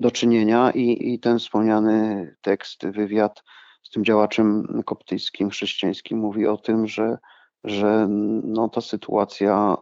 do 0.00 0.10
czynienia 0.10 0.70
i, 0.70 1.14
i 1.14 1.20
ten 1.20 1.38
wspomniany 1.38 2.36
tekst, 2.42 2.86
wywiad 2.86 3.42
z 3.82 3.90
tym 3.90 4.04
działaczem 4.04 4.66
koptyjskim, 4.84 5.50
chrześcijańskim 5.50 6.18
mówi 6.18 6.46
o 6.46 6.56
tym, 6.56 6.86
że, 6.86 7.18
że 7.64 8.06
no, 8.44 8.68
ta 8.68 8.80
sytuacja 8.80 9.76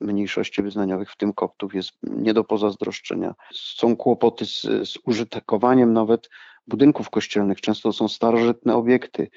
mniejszości 0.00 0.62
wyznaniowych, 0.62 1.12
w 1.12 1.16
tym 1.16 1.32
koptów, 1.32 1.74
jest 1.74 1.90
nie 2.02 2.34
do 2.34 2.44
pozazdroszczenia. 2.44 3.34
Są 3.52 3.96
kłopoty 3.96 4.46
z, 4.46 4.60
z 4.62 4.98
użytkowaniem 5.04 5.92
nawet 5.92 6.30
budynków 6.66 7.10
kościelnych, 7.10 7.60
często 7.60 7.92
są 7.92 8.08
starożytne 8.08 8.74
obiekty 8.74 9.30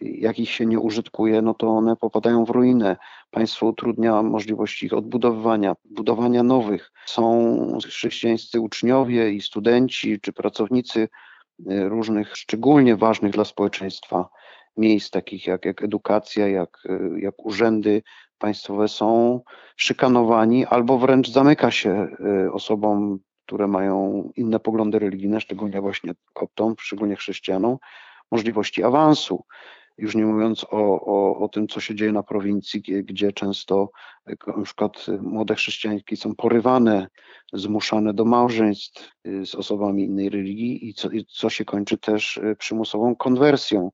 jak 0.00 0.38
ich 0.38 0.50
się 0.50 0.66
nie 0.66 0.78
użytkuje, 0.78 1.42
no 1.42 1.54
to 1.54 1.68
one 1.68 1.96
popadają 1.96 2.44
w 2.44 2.50
ruinę. 2.50 2.96
Państwo 3.30 3.66
utrudnia 3.66 4.22
możliwości 4.22 4.86
ich 4.86 4.92
odbudowywania, 4.92 5.74
budowania 5.84 6.42
nowych. 6.42 6.92
Są 7.06 7.78
chrześcijańscy 7.86 8.60
uczniowie 8.60 9.30
i 9.30 9.40
studenci 9.40 10.20
czy 10.20 10.32
pracownicy 10.32 11.08
y, 11.70 11.88
różnych 11.88 12.36
szczególnie 12.36 12.96
ważnych 12.96 13.32
dla 13.32 13.44
społeczeństwa 13.44 14.28
miejsc, 14.76 15.10
takich 15.10 15.46
jak, 15.46 15.64
jak 15.64 15.82
edukacja, 15.82 16.48
jak, 16.48 16.78
y, 16.86 17.20
jak 17.20 17.46
urzędy 17.46 18.02
państwowe, 18.38 18.88
są 18.88 19.40
szykanowani 19.76 20.66
albo 20.66 20.98
wręcz 20.98 21.30
zamyka 21.30 21.70
się 21.70 22.08
y, 22.46 22.52
osobom, 22.52 23.18
które 23.46 23.66
mają 23.66 24.30
inne 24.36 24.60
poglądy 24.60 24.98
religijne, 24.98 25.40
szczególnie 25.40 25.80
właśnie 25.80 26.12
koptom, 26.32 26.74
szczególnie 26.78 27.16
chrześcijanom, 27.16 27.76
możliwości 28.30 28.82
awansu. 28.82 29.44
Już 30.00 30.14
nie 30.14 30.24
mówiąc 30.24 30.64
o, 30.64 31.00
o, 31.00 31.38
o 31.38 31.48
tym, 31.48 31.68
co 31.68 31.80
się 31.80 31.94
dzieje 31.94 32.12
na 32.12 32.22
prowincji, 32.22 32.82
gdzie 32.82 33.32
często 33.32 33.90
na 34.46 34.62
przykład 34.64 35.06
młode 35.22 35.54
chrześcijanki 35.54 36.16
są 36.16 36.34
porywane, 36.34 37.08
zmuszane 37.52 38.14
do 38.14 38.24
małżeństw 38.24 39.10
y, 39.26 39.46
z 39.46 39.54
osobami 39.54 40.04
innej 40.04 40.28
religii 40.28 40.88
i 40.88 40.94
co, 40.94 41.10
i 41.10 41.24
co 41.24 41.50
się 41.50 41.64
kończy 41.64 41.98
też 41.98 42.36
y, 42.36 42.56
przymusową 42.58 43.16
konwersją 43.16 43.90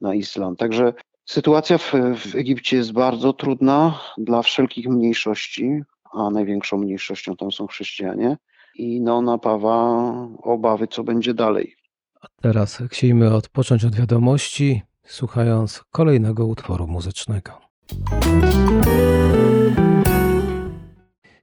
na 0.00 0.14
islam. 0.14 0.56
Także 0.56 0.92
sytuacja 1.24 1.78
w, 1.78 1.92
w 2.16 2.34
Egipcie 2.34 2.76
jest 2.76 2.92
bardzo 2.92 3.32
trudna 3.32 4.00
dla 4.18 4.42
wszelkich 4.42 4.88
mniejszości, 4.88 5.80
a 6.12 6.30
największą 6.30 6.78
mniejszością 6.78 7.36
tam 7.36 7.52
są 7.52 7.66
chrześcijanie 7.66 8.36
i 8.74 9.00
no, 9.00 9.22
napawa 9.22 10.02
obawy, 10.42 10.86
co 10.88 11.04
będzie 11.04 11.34
dalej. 11.34 11.74
A 12.20 12.26
teraz 12.42 12.82
chcielibyśmy 12.90 13.34
odpocząć 13.34 13.84
od 13.84 13.94
wiadomości 13.94 14.82
słuchając 15.10 15.84
kolejnego 15.92 16.46
utworu 16.46 16.86
muzycznego. 16.86 17.52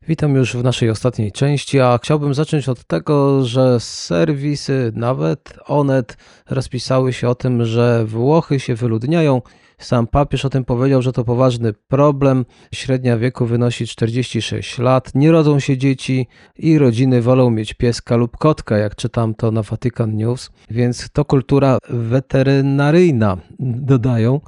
Witam 0.08 0.36
już 0.36 0.56
w 0.56 0.64
naszej 0.64 0.90
ostatniej 0.90 1.32
części, 1.32 1.80
a 1.80 2.00
chciałbym 2.04 2.34
zacząć 2.34 2.70
od 2.70 2.84
tego, 2.84 3.46
że 3.46 3.80
serwisy, 3.80 4.92
nawet 4.96 5.54
Onet, 5.66 6.18
rozpisały 6.50 7.14
się 7.14 7.30
o 7.30 7.36
tym, 7.36 7.66
że 7.66 8.06
Włochy 8.06 8.60
się 8.60 8.76
wyludniają 8.76 9.42
sam 9.80 10.08
papież 10.08 10.46
o 10.46 10.50
tym 10.50 10.66
powiedział, 10.66 11.02
że 11.02 11.14
to 11.14 11.24
poważny 11.24 11.74
problem. 11.74 12.46
Średnia 12.74 13.18
wieku 13.18 13.46
wynosi 13.46 13.88
46 13.88 14.78
lat, 14.78 15.16
nie 15.16 15.32
rodzą 15.32 15.60
się 15.60 15.78
dzieci 15.78 16.28
i 16.56 16.78
rodziny 16.78 17.22
wolą 17.22 17.50
mieć 17.50 17.74
pieska 17.74 18.16
lub 18.16 18.38
kotka, 18.38 18.78
jak 18.78 18.96
czytam 18.96 19.36
to 19.36 19.52
na 19.52 19.62
Vatican 19.62 20.16
News, 20.16 20.52
więc 20.70 21.10
to 21.14 21.26
kultura 21.26 21.78
weterynaryjna, 21.90 23.38
dodają. 23.60 24.42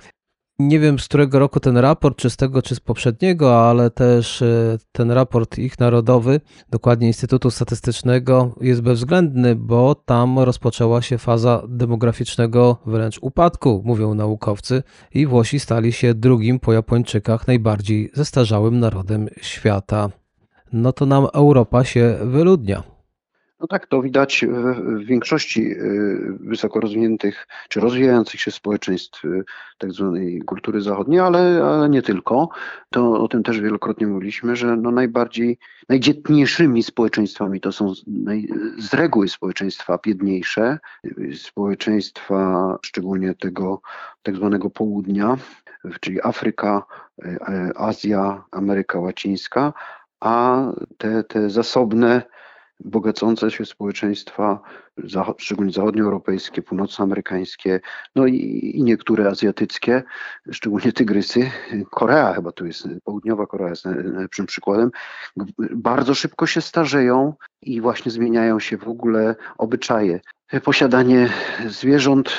Nie 0.59 0.79
wiem 0.79 0.99
z 0.99 1.05
którego 1.05 1.39
roku 1.39 1.59
ten 1.59 1.77
raport, 1.77 2.17
czy 2.17 2.29
z 2.29 2.37
tego, 2.37 2.61
czy 2.61 2.75
z 2.75 2.79
poprzedniego, 2.79 3.69
ale 3.69 3.89
też 3.89 4.41
e, 4.41 4.77
ten 4.91 5.11
raport 5.11 5.57
ich 5.57 5.79
narodowy, 5.79 6.41
dokładnie 6.69 7.07
Instytutu 7.07 7.51
Statystycznego, 7.51 8.55
jest 8.61 8.81
bezwzględny, 8.81 9.55
bo 9.55 9.95
tam 9.95 10.39
rozpoczęła 10.39 11.01
się 11.01 11.17
faza 11.17 11.63
demograficznego 11.67 12.77
wręcz 12.85 13.19
upadku, 13.21 13.81
mówią 13.85 14.13
naukowcy, 14.13 14.83
i 15.13 15.25
Włosi 15.25 15.59
stali 15.59 15.93
się 15.93 16.13
drugim 16.13 16.59
po 16.59 16.73
Japończykach 16.73 17.47
najbardziej 17.47 18.11
zestarzałym 18.13 18.79
narodem 18.79 19.27
świata. 19.41 20.09
No 20.73 20.93
to 20.93 21.05
nam 21.05 21.27
Europa 21.33 21.83
się 21.83 22.17
wyludnia. 22.21 22.98
No 23.59 23.67
tak, 23.67 23.87
to 23.87 24.01
widać 24.01 24.45
w 24.75 25.05
większości 25.05 25.71
y, 25.71 26.37
wysoko 26.39 26.79
rozwiniętych 26.79 27.47
czy 27.69 27.79
rozwijających 27.79 28.41
się 28.41 28.51
społeczeństw 28.51 29.25
y, 29.25 29.43
tak 29.77 29.91
zwanej 29.91 30.41
kultury 30.41 30.81
zachodniej, 30.81 31.19
ale, 31.19 31.63
ale 31.63 31.89
nie 31.89 32.01
tylko. 32.01 32.49
To 32.89 33.11
o 33.11 33.27
tym 33.27 33.43
też 33.43 33.59
wielokrotnie 33.59 34.07
mówiliśmy, 34.07 34.55
że 34.55 34.75
no 34.75 34.91
najbardziej, 34.91 35.57
najdzietniejszymi 35.89 36.83
społeczeństwami 36.83 37.61
to 37.61 37.71
są 37.71 37.93
z 38.77 38.93
reguły 38.93 39.29
społeczeństwa 39.29 39.99
biedniejsze, 40.05 40.79
społeczeństwa 41.35 42.77
szczególnie 42.81 43.35
tego 43.35 43.81
tak 44.23 44.35
zwanego 44.35 44.69
południa, 44.69 45.37
czyli 45.99 46.21
Afryka, 46.21 46.83
y, 47.25 47.37
Azja, 47.75 48.43
Ameryka 48.51 48.99
Łacińska, 48.99 49.73
a 50.19 50.63
te, 50.97 51.23
te 51.23 51.49
zasobne 51.49 52.38
bogacące 52.79 53.51
się 53.51 53.65
społeczeństwa, 53.65 54.59
szczególnie 55.37 55.71
zachodnioeuropejskie, 55.71 56.61
północnoamerykańskie, 56.61 57.79
no 58.15 58.25
i, 58.25 58.71
i, 58.75 58.83
niektóre 58.83 59.27
azjatyckie, 59.27 60.03
szczególnie 60.51 60.93
tygrysy. 60.93 61.51
Korea 61.91 62.33
chyba 62.33 62.51
tu 62.51 62.65
jest, 62.65 62.87
południowa 63.03 63.47
Korea 63.47 63.69
jest 63.69 63.85
najlepszym 63.85 64.45
przykładem. 64.45 64.91
Bardzo 65.75 66.13
szybko 66.13 66.47
się 66.47 66.61
starzeją 66.61 67.33
i 67.61 67.81
właśnie 67.81 68.11
zmieniają 68.11 68.59
się 68.59 68.77
w 68.77 68.87
ogóle 68.87 69.35
obyczaje. 69.57 70.19
Posiadanie 70.63 71.29
zwierząt 71.67 72.31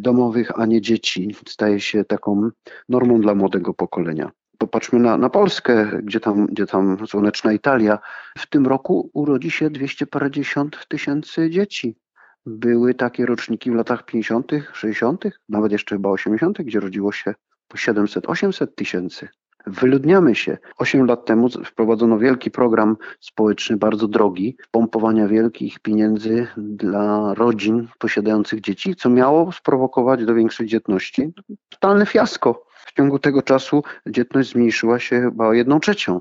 domowych, 0.00 0.60
a 0.60 0.66
nie 0.66 0.80
dzieci 0.80 1.34
staje 1.46 1.80
się 1.80 2.04
taką 2.04 2.50
normą 2.88 3.20
dla 3.20 3.34
młodego 3.34 3.74
pokolenia. 3.74 4.30
Popatrzmy 4.58 4.98
na, 4.98 5.16
na 5.16 5.30
Polskę, 5.30 5.90
gdzie 6.02 6.20
tam, 6.20 6.46
gdzie 6.46 6.66
tam 6.66 7.06
słoneczna 7.06 7.52
Italia. 7.52 7.98
W 8.38 8.46
tym 8.46 8.66
roku 8.66 9.10
urodzi 9.12 9.50
się 9.50 9.70
200 9.70 10.06
parędziesiąt 10.06 10.86
tysięcy 10.88 11.50
dzieci. 11.50 11.96
Były 12.46 12.94
takie 12.94 13.26
roczniki 13.26 13.70
w 13.70 13.74
latach 13.74 14.04
50., 14.04 14.52
60., 14.72 15.24
nawet 15.48 15.72
jeszcze 15.72 15.94
chyba 15.94 16.10
80., 16.10 16.62
gdzie 16.62 16.80
rodziło 16.80 17.12
się 17.12 17.34
po 17.68 17.76
700-800 17.76 18.66
tysięcy. 18.66 19.28
Wyludniamy 19.66 20.34
się. 20.34 20.58
Osiem 20.78 21.06
lat 21.06 21.24
temu 21.24 21.48
wprowadzono 21.64 22.18
wielki 22.18 22.50
program 22.50 22.96
społeczny, 23.20 23.76
bardzo 23.76 24.08
drogi, 24.08 24.56
pompowania 24.70 25.28
wielkich 25.28 25.80
pieniędzy 25.80 26.46
dla 26.56 27.34
rodzin 27.34 27.88
posiadających 27.98 28.60
dzieci, 28.60 28.96
co 28.96 29.10
miało 29.10 29.52
sprowokować 29.52 30.24
do 30.24 30.34
większej 30.34 30.66
dzietności. 30.66 31.32
Totalne 31.68 32.06
fiasko. 32.06 32.67
W 32.88 32.92
ciągu 32.92 33.18
tego 33.18 33.42
czasu 33.42 33.82
dzietność 34.06 34.52
zmniejszyła 34.52 34.98
się 34.98 35.20
chyba 35.20 35.46
o 35.46 35.52
jedną 35.52 35.80
trzecią. 35.80 36.20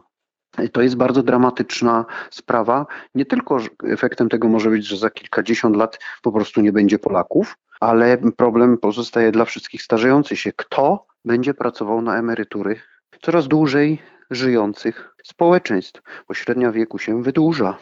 To 0.71 0.82
jest 0.82 0.95
bardzo 0.95 1.23
dramatyczna 1.23 2.06
sprawa. 2.32 2.86
Nie 3.15 3.25
tylko 3.25 3.58
efektem 3.84 4.30
tego 4.30 4.47
może 4.47 4.69
być, 4.69 4.88
że 4.88 4.97
za 4.97 5.10
kilkadziesiąt 5.10 5.75
lat 5.75 5.99
po 6.21 6.32
prostu 6.32 6.62
nie 6.62 6.71
będzie 6.71 6.99
Polaków, 6.99 7.58
ale 7.80 8.17
problem 8.17 8.77
pozostaje 8.77 9.32
dla 9.32 9.45
wszystkich 9.45 9.84
starzejących 9.84 10.39
się. 10.39 10.51
Kto 10.53 11.06
będzie 11.25 11.53
pracował 11.53 12.01
na 12.01 12.17
emerytury 12.17 12.80
coraz 13.21 13.47
dłużej 13.47 14.01
żyjących 14.32 15.15
społeczeństw, 15.23 16.01
bo 16.27 16.34
średnia 16.34 16.71
wieku 16.71 16.99
się 16.99 17.23
wydłuża. 17.23 17.77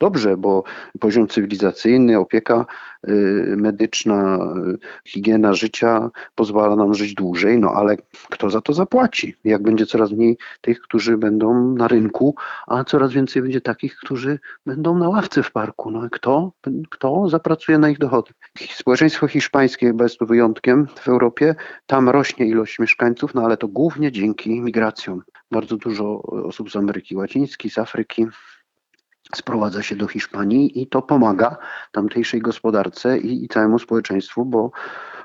Dobrze, 0.00 0.36
bo 0.36 0.64
poziom 1.00 1.28
cywilizacyjny, 1.28 2.18
opieka 2.18 2.66
y, 3.08 3.54
medyczna, 3.56 4.38
y, 4.74 4.78
higiena 5.04 5.54
życia 5.54 6.10
pozwala 6.34 6.76
nam 6.76 6.94
żyć 6.94 7.14
dłużej, 7.14 7.58
no 7.58 7.70
ale 7.70 7.96
kto 8.30 8.50
za 8.50 8.60
to 8.60 8.72
zapłaci? 8.72 9.34
Jak 9.44 9.62
będzie 9.62 9.86
coraz 9.86 10.12
mniej 10.12 10.38
tych, 10.60 10.80
którzy 10.80 11.18
będą 11.18 11.74
na 11.74 11.88
rynku, 11.88 12.34
a 12.66 12.84
coraz 12.84 13.12
więcej 13.12 13.42
będzie 13.42 13.60
takich, 13.60 13.96
którzy 13.96 14.38
będą 14.66 14.98
na 14.98 15.08
ławce 15.08 15.42
w 15.42 15.52
parku. 15.52 15.90
No 15.90 16.08
kto, 16.10 16.52
kto 16.90 17.28
zapracuje 17.28 17.78
na 17.78 17.90
ich 17.90 17.98
dochody? 17.98 18.32
Społeczeństwo 18.70 19.26
hiszpańskie 19.28 19.86
chyba 19.86 20.04
jest 20.04 20.18
tu 20.18 20.26
wyjątkiem 20.26 20.86
w 20.86 21.08
Europie. 21.08 21.54
Tam 21.86 22.08
rośnie 22.08 22.46
ilość 22.46 22.78
mieszkańców, 22.78 23.34
no 23.34 23.42
ale 23.42 23.56
to 23.56 23.68
głównie 23.68 24.12
dzięki 24.12 24.60
migracjom. 24.60 25.22
Bardzo 25.50 25.76
dużo 25.76 26.22
osób 26.22 26.70
z 26.70 26.76
Ameryki 26.76 27.16
Łacińskiej, 27.16 27.70
z 27.70 27.78
Afryki, 27.78 28.26
sprowadza 29.36 29.82
się 29.82 29.96
do 29.96 30.06
Hiszpanii 30.06 30.82
i 30.82 30.86
to 30.86 31.02
pomaga 31.02 31.56
tamtejszej 31.92 32.40
gospodarce 32.40 33.18
i, 33.18 33.44
i 33.44 33.48
całemu 33.48 33.78
społeczeństwu, 33.78 34.44
bo, 34.44 34.70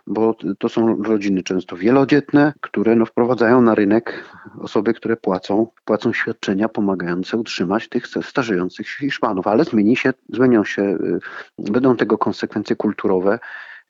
bo 0.07 0.35
to 0.59 0.69
są 0.69 1.03
rodziny 1.03 1.43
często 1.43 1.77
wielodzietne, 1.77 2.53
które 2.61 2.95
no, 2.95 3.05
wprowadzają 3.05 3.61
na 3.61 3.75
rynek 3.75 4.23
osoby, 4.59 4.93
które 4.93 5.17
płacą, 5.17 5.67
płacą 5.85 6.13
świadczenia 6.13 6.69
pomagające 6.69 7.37
utrzymać 7.37 7.89
tych 7.89 8.07
starzejących 8.21 8.89
się 8.89 9.05
Hiszpanów, 9.05 9.47
ale 9.47 9.63
zmieni 9.63 9.95
się, 9.95 10.13
zmienią 10.29 10.63
się, 10.63 10.81
y, 10.81 11.71
będą 11.71 11.95
tego 11.95 12.17
konsekwencje 12.17 12.75
kulturowe, 12.75 13.39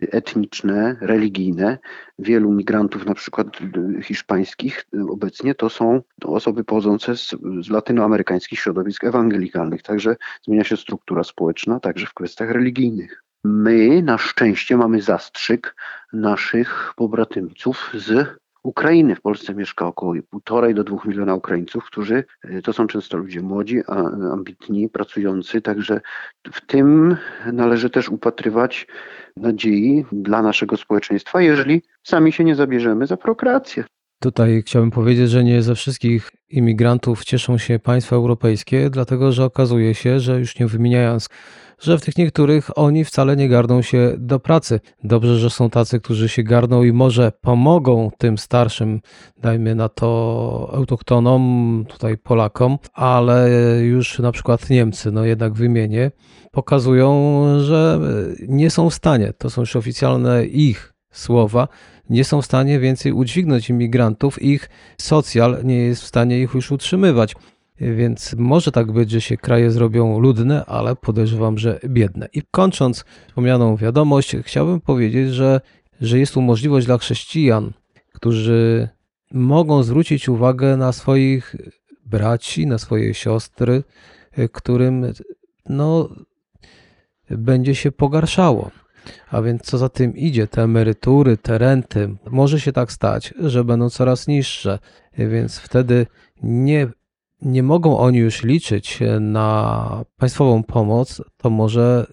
etniczne, 0.02 0.98
religijne. 1.02 1.78
Wielu 2.20 2.52
migrantów, 2.52 3.06
na 3.06 3.14
przykład 3.14 3.48
hiszpańskich, 4.04 4.86
obecnie 5.10 5.56
to 5.56 5.70
są 5.70 6.02
osoby 6.26 6.64
pochodzące 6.64 7.18
z, 7.18 7.36
z 7.62 7.70
latynoamerykańskich 7.70 8.60
środowisk 8.60 9.04
ewangelikalnych. 9.04 9.82
Także 9.82 10.16
zmienia 10.44 10.64
się 10.64 10.78
struktura 10.78 11.24
społeczna, 11.24 11.80
także 11.80 12.06
w 12.06 12.14
kwestiach 12.14 12.50
religijnych. 12.50 13.24
My 13.44 14.02
na 14.02 14.18
szczęście 14.18 14.78
mamy 14.78 15.02
zastrzyk 15.02 15.76
naszych 16.14 16.94
pobratymców 16.96 17.92
z 17.94 18.38
Ukrainy. 18.66 19.16
W 19.16 19.22
Polsce 19.22 19.56
mieszka 19.56 19.88
około 19.88 20.14
1,5 20.14 20.74
do 20.74 20.84
2 20.84 20.98
miliona 21.06 21.36
Ukraińców, 21.36 21.86
którzy 21.86 22.24
e, 22.44 22.62
to 22.62 22.74
są 22.74 22.88
często 22.88 23.18
ludzie 23.18 23.42
młodzi, 23.42 23.82
ambitni, 24.34 24.90
pracujący, 24.90 25.62
także 25.62 26.02
w 26.54 26.66
tym 26.66 27.18
należy 27.54 27.90
też 27.90 28.10
upatrywać 28.10 28.88
nadziei 29.38 30.06
dla 30.12 30.42
naszego 30.42 30.78
społeczeństwa, 30.78 31.42
jeżeli 31.42 31.82
sami 32.04 32.32
się 32.32 32.44
nie 32.44 32.56
zabierzemy 32.56 33.08
za 33.08 33.18
prokreację. 33.18 33.84
Tutaj 34.20 34.62
chciałbym 34.62 34.92
powiedzieć, 34.92 35.30
że 35.30 35.44
nie 35.44 35.62
ze 35.62 35.76
wszystkich 35.76 36.32
imigrantów 36.50 37.24
cieszą 37.26 37.58
się 37.58 37.80
państwa 37.80 38.16
europejskie, 38.16 38.90
dlatego 38.90 39.32
że 39.32 39.44
okazuje 39.44 39.96
się, 39.96 40.20
że 40.20 40.40
już 40.40 40.60
nie 40.60 40.68
wymieniając 40.68 41.30
że 41.80 41.98
w 41.98 42.02
tych 42.02 42.18
niektórych 42.18 42.78
oni 42.78 43.06
wcale 43.06 43.36
nie 43.36 43.50
garną 43.50 43.82
się 43.82 44.16
do 44.18 44.40
pracy. 44.40 44.80
Dobrze, 45.04 45.38
że 45.38 45.50
są 45.50 45.70
tacy, 45.70 46.00
którzy 46.00 46.30
się 46.30 46.44
garną 46.44 46.84
i 46.84 46.92
może 46.92 47.32
pomogą 47.42 48.12
tym 48.18 48.38
starszym, 48.38 49.02
dajmy 49.38 49.76
na 49.76 49.90
to 49.90 50.72
autochtonom, 50.74 51.86
tutaj 51.90 52.18
Polakom, 52.18 52.78
ale 52.94 53.50
już 53.82 54.20
na 54.20 54.32
przykład 54.32 54.70
Niemcy, 54.70 55.12
no 55.12 55.26
jednak 55.26 55.54
wymienię, 55.54 56.12
pokazują, 56.52 57.44
że 57.60 58.00
nie 58.48 58.70
są 58.70 58.90
w 58.90 58.94
stanie, 58.94 59.34
to 59.38 59.50
są 59.50 59.62
już 59.62 59.76
oficjalne 59.76 60.46
ich 60.46 60.94
słowa, 61.12 61.68
nie 62.10 62.24
są 62.24 62.42
w 62.42 62.46
stanie 62.46 62.80
więcej 62.80 63.12
udźwignąć 63.12 63.70
imigrantów, 63.70 64.42
ich 64.42 64.70
socjal 64.98 65.58
nie 65.64 65.78
jest 65.78 66.04
w 66.04 66.08
stanie 66.08 66.40
ich 66.40 66.54
już 66.54 66.72
utrzymywać. 66.72 67.36
Więc 67.80 68.36
może 68.38 68.72
tak 68.72 68.92
być, 68.92 69.12
że 69.12 69.22
się 69.22 69.38
kraje 69.38 69.72
zrobią 69.72 70.20
ludne, 70.20 70.66
ale 70.66 70.96
podejrzewam, 70.96 71.58
że 71.58 71.80
biedne. 71.86 72.28
I 72.34 72.42
kończąc 72.52 73.06
wspomnianą 73.28 73.76
wiadomość, 73.76 74.36
chciałbym 74.44 74.82
powiedzieć, 74.82 75.30
że, 75.34 75.62
że 76.02 76.20
jest 76.20 76.34
tu 76.34 76.42
możliwość 76.42 76.86
dla 76.86 76.98
chrześcijan, 76.98 77.72
którzy 78.14 78.90
mogą 79.32 79.84
zwrócić 79.84 80.30
uwagę 80.30 80.78
na 80.78 80.92
swoich 80.92 81.56
braci, 82.06 82.68
na 82.68 82.78
swoje 82.78 83.14
siostry, 83.14 83.84
którym 84.52 85.14
no, 85.70 86.10
będzie 87.30 87.76
się 87.76 87.92
pogarszało. 87.92 88.72
A 89.32 89.42
więc 89.42 89.62
co 89.62 89.78
za 89.78 89.90
tym 89.90 90.16
idzie, 90.18 90.48
te 90.48 90.64
emerytury, 90.64 91.38
te 91.38 91.58
renty, 91.58 92.16
może 92.32 92.60
się 92.60 92.72
tak 92.72 92.92
stać, 92.92 93.34
że 93.40 93.64
będą 93.64 93.90
coraz 93.90 94.28
niższe, 94.28 94.80
więc 95.18 95.60
wtedy 95.60 96.08
nie 96.44 96.88
nie 97.46 97.64
mogą 97.64 97.98
oni 97.98 98.18
już 98.18 98.44
liczyć 98.44 99.00
na 99.20 100.04
państwową 100.18 100.64
pomoc, 100.64 101.22
to 101.38 101.50
może 101.50 102.08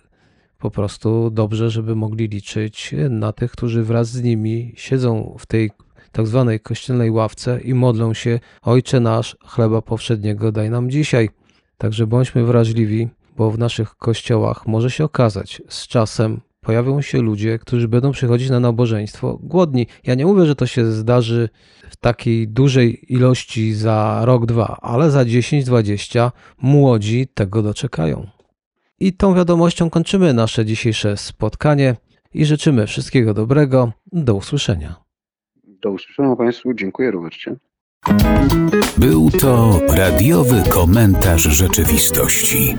po 0.58 0.70
prostu 0.70 1.30
dobrze, 1.30 1.70
żeby 1.70 1.96
mogli 1.96 2.28
liczyć 2.28 2.94
na 3.10 3.32
tych, 3.32 3.50
którzy 3.50 3.82
wraz 3.82 4.08
z 4.08 4.22
nimi 4.22 4.72
siedzą 4.76 5.36
w 5.38 5.46
tej 5.46 5.70
tak 6.12 6.26
zwanej 6.26 6.60
kościelnej 6.60 7.10
ławce 7.10 7.60
i 7.60 7.74
modlą 7.74 8.14
się 8.14 8.40
Ojcze 8.62 9.00
nasz, 9.00 9.36
chleba 9.46 9.82
powszedniego 9.82 10.52
daj 10.52 10.70
nam 10.70 10.90
dzisiaj. 10.90 11.30
Także 11.78 12.06
bądźmy 12.06 12.44
wrażliwi, 12.44 13.08
bo 13.36 13.50
w 13.50 13.58
naszych 13.58 13.96
kościołach 13.96 14.66
może 14.66 14.90
się 14.90 15.04
okazać 15.04 15.62
z 15.68 15.86
czasem 15.86 16.40
pojawią 16.60 17.00
się 17.00 17.22
ludzie, 17.22 17.58
którzy 17.58 17.88
będą 17.88 18.12
przychodzić 18.12 18.50
na 18.50 18.60
nabożeństwo 18.60 19.38
głodni. 19.42 19.86
Ja 20.04 20.14
nie 20.14 20.26
mówię, 20.26 20.46
że 20.46 20.54
to 20.54 20.66
się 20.66 20.92
zdarzy 20.92 21.48
takiej 22.02 22.48
dużej 22.48 23.14
ilości 23.14 23.74
za 23.74 24.20
rok, 24.24 24.46
dwa, 24.46 24.78
ale 24.82 25.10
za 25.10 25.24
10-20 25.24 26.30
młodzi 26.62 27.26
tego 27.34 27.62
doczekają. 27.62 28.26
I 29.00 29.12
tą 29.12 29.34
wiadomością 29.34 29.90
kończymy 29.90 30.34
nasze 30.34 30.64
dzisiejsze 30.64 31.16
spotkanie 31.16 31.96
i 32.34 32.44
życzymy 32.44 32.86
wszystkiego 32.86 33.34
dobrego. 33.34 33.92
Do 34.12 34.34
usłyszenia. 34.34 34.94
Do 35.64 35.90
usłyszenia 35.90 36.36
Państwu. 36.36 36.74
Dziękuję 36.74 37.10
Robercie. 37.10 37.56
Był 38.98 39.30
to 39.30 39.80
radiowy 39.88 40.62
komentarz 40.70 41.42
rzeczywistości. 41.42 42.76